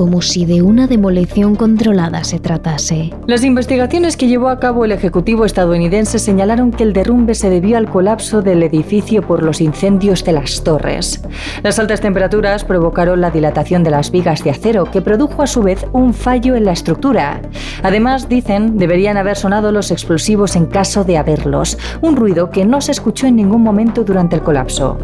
como 0.00 0.22
si 0.22 0.46
de 0.46 0.62
una 0.62 0.86
demolición 0.86 1.56
controlada 1.56 2.24
se 2.24 2.38
tratase. 2.38 3.12
Las 3.26 3.44
investigaciones 3.44 4.16
que 4.16 4.28
llevó 4.28 4.48
a 4.48 4.58
cabo 4.58 4.86
el 4.86 4.92
Ejecutivo 4.92 5.44
estadounidense 5.44 6.18
señalaron 6.18 6.70
que 6.70 6.84
el 6.84 6.94
derrumbe 6.94 7.34
se 7.34 7.50
debió 7.50 7.76
al 7.76 7.90
colapso 7.90 8.40
del 8.40 8.62
edificio 8.62 9.20
por 9.20 9.42
los 9.42 9.60
incendios 9.60 10.24
de 10.24 10.32
las 10.32 10.64
torres. 10.64 11.20
Las 11.62 11.78
altas 11.78 12.00
temperaturas 12.00 12.64
provocaron 12.64 13.20
la 13.20 13.30
dilatación 13.30 13.84
de 13.84 13.90
las 13.90 14.10
vigas 14.10 14.42
de 14.42 14.48
acero, 14.48 14.90
que 14.90 15.02
produjo 15.02 15.42
a 15.42 15.46
su 15.46 15.60
vez 15.60 15.84
un 15.92 16.14
fallo 16.14 16.56
en 16.56 16.64
la 16.64 16.72
estructura. 16.72 17.42
Además, 17.82 18.26
dicen, 18.26 18.78
deberían 18.78 19.18
haber 19.18 19.36
sonado 19.36 19.70
los 19.70 19.90
explosivos 19.90 20.56
en 20.56 20.64
caso 20.64 21.04
de 21.04 21.18
haberlos, 21.18 21.76
un 22.00 22.16
ruido 22.16 22.48
que 22.48 22.64
no 22.64 22.80
se 22.80 22.92
escuchó 22.92 23.26
en 23.26 23.36
ningún 23.36 23.62
momento 23.62 24.02
durante 24.02 24.36
el 24.36 24.40
colapso. 24.40 24.96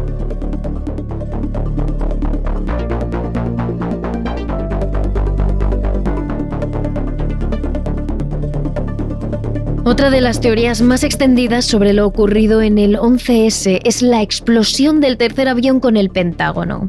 Otra 9.97 10.11
de 10.11 10.21
las 10.21 10.41
teorías 10.41 10.83
más 10.83 11.03
extendidas 11.03 11.65
sobre 11.65 11.91
lo 11.91 12.05
ocurrido 12.05 12.61
en 12.61 12.77
el 12.77 12.99
11S 12.99 13.81
es 13.83 14.03
la 14.03 14.21
explosión 14.21 15.01
del 15.01 15.17
tercer 15.17 15.49
avión 15.49 15.79
con 15.79 15.97
el 15.97 16.11
Pentágono. 16.11 16.87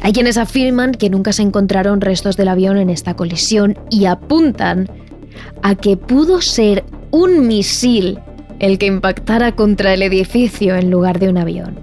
Hay 0.00 0.14
quienes 0.14 0.38
afirman 0.38 0.92
que 0.92 1.10
nunca 1.10 1.34
se 1.34 1.42
encontraron 1.42 2.00
restos 2.00 2.38
del 2.38 2.48
avión 2.48 2.78
en 2.78 2.88
esta 2.88 3.12
colisión 3.12 3.78
y 3.90 4.06
apuntan 4.06 4.88
a 5.62 5.74
que 5.74 5.98
pudo 5.98 6.40
ser 6.40 6.82
un 7.10 7.46
misil 7.46 8.20
el 8.58 8.78
que 8.78 8.86
impactara 8.86 9.52
contra 9.52 9.92
el 9.92 10.00
edificio 10.00 10.76
en 10.76 10.90
lugar 10.90 11.18
de 11.18 11.28
un 11.28 11.36
avión. 11.36 11.78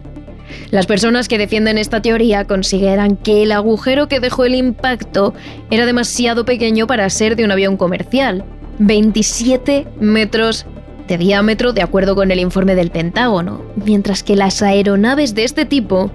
Las 0.72 0.88
personas 0.88 1.28
que 1.28 1.38
defienden 1.38 1.78
esta 1.78 2.02
teoría 2.02 2.46
consideran 2.46 3.16
que 3.16 3.44
el 3.44 3.52
agujero 3.52 4.08
que 4.08 4.20
dejó 4.20 4.46
el 4.46 4.56
impacto 4.56 5.36
era 5.70 5.86
demasiado 5.86 6.46
pequeño 6.46 6.88
para 6.88 7.08
ser 7.12 7.36
de 7.36 7.46
un 7.46 7.52
avión 7.52 7.78
comercial 7.78 8.44
27 8.80 9.88
metros 10.00 10.66
de 11.08 11.18
diámetro 11.18 11.74
de 11.74 11.82
acuerdo 11.82 12.16
con 12.16 12.32
el 12.32 12.40
informe 12.40 12.76
del 12.76 12.92
Pentágono, 12.92 13.62
mientras 13.76 14.24
que 14.24 14.36
las 14.36 14.62
aeronaves 14.62 15.36
de 15.36 15.44
este 15.44 15.66
tipo 15.66 16.12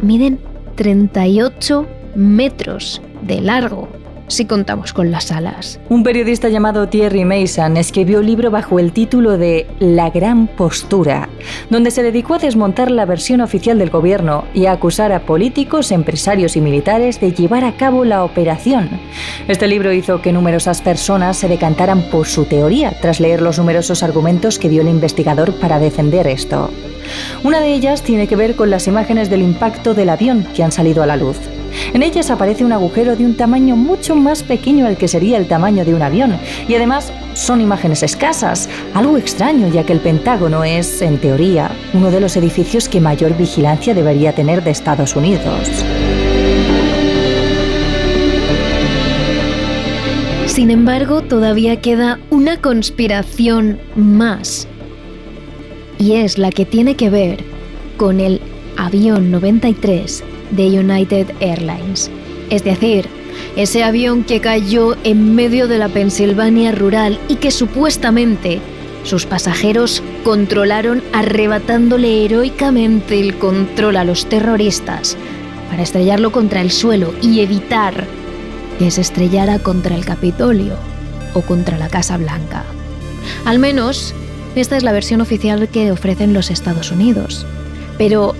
miden 0.00 0.38
38 0.76 1.86
metros 2.14 3.02
de 3.22 3.40
largo 3.40 3.88
si 4.28 4.44
contamos 4.44 4.92
con 4.92 5.10
las 5.10 5.32
alas. 5.32 5.80
Un 5.88 6.02
periodista 6.02 6.48
llamado 6.48 6.88
Thierry 6.88 7.24
Mason 7.24 7.76
escribió 7.76 8.20
un 8.20 8.26
libro 8.26 8.50
bajo 8.50 8.78
el 8.78 8.92
título 8.92 9.38
de 9.38 9.66
La 9.78 10.10
Gran 10.10 10.46
Postura, 10.46 11.28
donde 11.70 11.90
se 11.90 12.02
dedicó 12.02 12.34
a 12.34 12.38
desmontar 12.38 12.90
la 12.90 13.04
versión 13.04 13.40
oficial 13.40 13.78
del 13.78 13.90
gobierno 13.90 14.44
y 14.54 14.66
a 14.66 14.72
acusar 14.72 15.12
a 15.12 15.20
políticos, 15.20 15.90
empresarios 15.90 16.56
y 16.56 16.60
militares 16.60 17.20
de 17.20 17.32
llevar 17.32 17.64
a 17.64 17.76
cabo 17.76 18.04
la 18.04 18.24
operación. 18.24 18.88
Este 19.48 19.66
libro 19.66 19.92
hizo 19.92 20.22
que 20.22 20.32
numerosas 20.32 20.82
personas 20.82 21.36
se 21.36 21.48
decantaran 21.48 22.02
por 22.10 22.26
su 22.26 22.44
teoría 22.44 22.92
tras 23.00 23.20
leer 23.20 23.42
los 23.42 23.58
numerosos 23.58 24.02
argumentos 24.02 24.58
que 24.58 24.68
dio 24.68 24.82
el 24.82 24.88
investigador 24.88 25.54
para 25.54 25.78
defender 25.78 26.26
esto. 26.26 26.70
Una 27.42 27.60
de 27.60 27.72
ellas 27.74 28.02
tiene 28.02 28.26
que 28.26 28.36
ver 28.36 28.54
con 28.56 28.70
las 28.70 28.86
imágenes 28.86 29.30
del 29.30 29.42
impacto 29.42 29.94
del 29.94 30.10
avión 30.10 30.46
que 30.54 30.62
han 30.62 30.72
salido 30.72 31.02
a 31.02 31.06
la 31.06 31.16
luz. 31.16 31.38
En 31.92 32.02
ellas 32.02 32.30
aparece 32.30 32.64
un 32.64 32.72
agujero 32.72 33.16
de 33.16 33.24
un 33.24 33.36
tamaño 33.36 33.76
mucho 33.76 34.14
más 34.14 34.42
pequeño 34.42 34.86
al 34.86 34.96
que 34.96 35.08
sería 35.08 35.38
el 35.38 35.46
tamaño 35.46 35.84
de 35.84 35.94
un 35.94 36.02
avión, 36.02 36.36
y 36.68 36.74
además 36.74 37.12
son 37.34 37.60
imágenes 37.60 38.02
escasas, 38.02 38.68
algo 38.94 39.16
extraño 39.16 39.68
ya 39.68 39.84
que 39.84 39.92
el 39.92 40.00
Pentágono 40.00 40.64
es, 40.64 41.02
en 41.02 41.18
teoría, 41.18 41.70
uno 41.94 42.10
de 42.10 42.20
los 42.20 42.36
edificios 42.36 42.88
que 42.88 43.00
mayor 43.00 43.36
vigilancia 43.36 43.94
debería 43.94 44.34
tener 44.34 44.62
de 44.62 44.70
Estados 44.70 45.16
Unidos. 45.16 45.68
Sin 50.46 50.70
embargo, 50.70 51.22
todavía 51.22 51.80
queda 51.80 52.18
una 52.30 52.60
conspiración 52.60 53.78
más, 53.94 54.66
y 55.98 56.14
es 56.14 56.38
la 56.38 56.50
que 56.50 56.64
tiene 56.64 56.96
que 56.96 57.10
ver 57.10 57.44
con 57.96 58.20
el 58.20 58.40
avión 58.76 59.30
93 59.30 60.24
de 60.50 60.80
United 60.80 61.28
Airlines. 61.40 62.10
Es 62.50 62.64
decir, 62.64 63.08
ese 63.56 63.84
avión 63.84 64.24
que 64.24 64.40
cayó 64.40 64.96
en 65.04 65.34
medio 65.34 65.68
de 65.68 65.78
la 65.78 65.88
Pensilvania 65.88 66.72
rural 66.72 67.18
y 67.28 67.36
que 67.36 67.50
supuestamente 67.50 68.60
sus 69.04 69.26
pasajeros 69.26 70.02
controlaron 70.24 71.02
arrebatándole 71.12 72.24
heroicamente 72.24 73.20
el 73.20 73.38
control 73.38 73.96
a 73.96 74.04
los 74.04 74.26
terroristas 74.26 75.16
para 75.70 75.82
estrellarlo 75.82 76.32
contra 76.32 76.60
el 76.60 76.70
suelo 76.70 77.14
y 77.22 77.40
evitar 77.40 78.06
que 78.78 78.90
se 78.90 79.00
estrellara 79.00 79.58
contra 79.58 79.94
el 79.94 80.04
Capitolio 80.04 80.76
o 81.34 81.42
contra 81.42 81.78
la 81.78 81.88
Casa 81.88 82.16
Blanca. 82.16 82.64
Al 83.44 83.58
menos, 83.58 84.14
esta 84.54 84.76
es 84.76 84.82
la 84.82 84.92
versión 84.92 85.20
oficial 85.20 85.68
que 85.68 85.92
ofrecen 85.92 86.32
los 86.32 86.50
Estados 86.50 86.90
Unidos. 86.90 87.46
Pero 87.96 88.34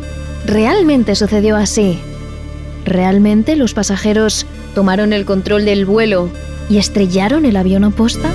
¿Realmente 0.49 1.15
sucedió 1.15 1.57
así? 1.57 1.99
¿Realmente 2.87 3.55
los 3.55 3.75
pasajeros 3.75 4.47
tomaron 4.75 5.13
el 5.13 5.27
control 5.27 5.67
del 5.67 5.85
vuelo 5.85 6.31
y 6.71 6.79
estrellaron 6.79 7.45
el 7.45 7.55
avión 7.55 7.85
aposta? 7.85 8.31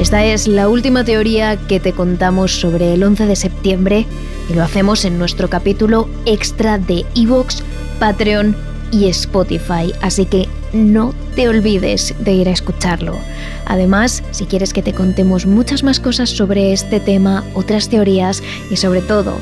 Esta 0.00 0.24
es 0.24 0.48
la 0.48 0.68
última 0.68 1.04
teoría 1.04 1.56
que 1.56 1.78
te 1.78 1.92
contamos 1.92 2.60
sobre 2.60 2.94
el 2.94 3.04
11 3.04 3.26
de 3.26 3.36
septiembre 3.36 4.06
y 4.50 4.54
lo 4.54 4.64
hacemos 4.64 5.04
en 5.04 5.20
nuestro 5.20 5.48
capítulo 5.48 6.08
extra 6.26 6.78
de 6.78 7.06
Evox, 7.14 7.62
Patreon 8.00 8.56
y 8.92 9.08
Spotify, 9.08 9.92
así 10.00 10.26
que 10.26 10.48
no 10.72 11.14
te 11.34 11.48
olvides 11.48 12.14
de 12.20 12.32
ir 12.32 12.48
a 12.48 12.52
escucharlo. 12.52 13.18
Además, 13.66 14.22
si 14.30 14.46
quieres 14.46 14.72
que 14.72 14.82
te 14.82 14.92
contemos 14.92 15.46
muchas 15.46 15.82
más 15.82 15.98
cosas 15.98 16.30
sobre 16.30 16.72
este 16.72 17.00
tema, 17.00 17.42
otras 17.54 17.88
teorías 17.88 18.42
y 18.70 18.76
sobre 18.76 19.00
todo 19.00 19.36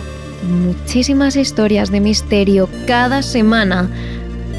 muchísimas 0.49 1.37
historias 1.37 1.91
de 1.91 2.01
misterio 2.01 2.69
cada 2.87 3.23
semana, 3.23 3.91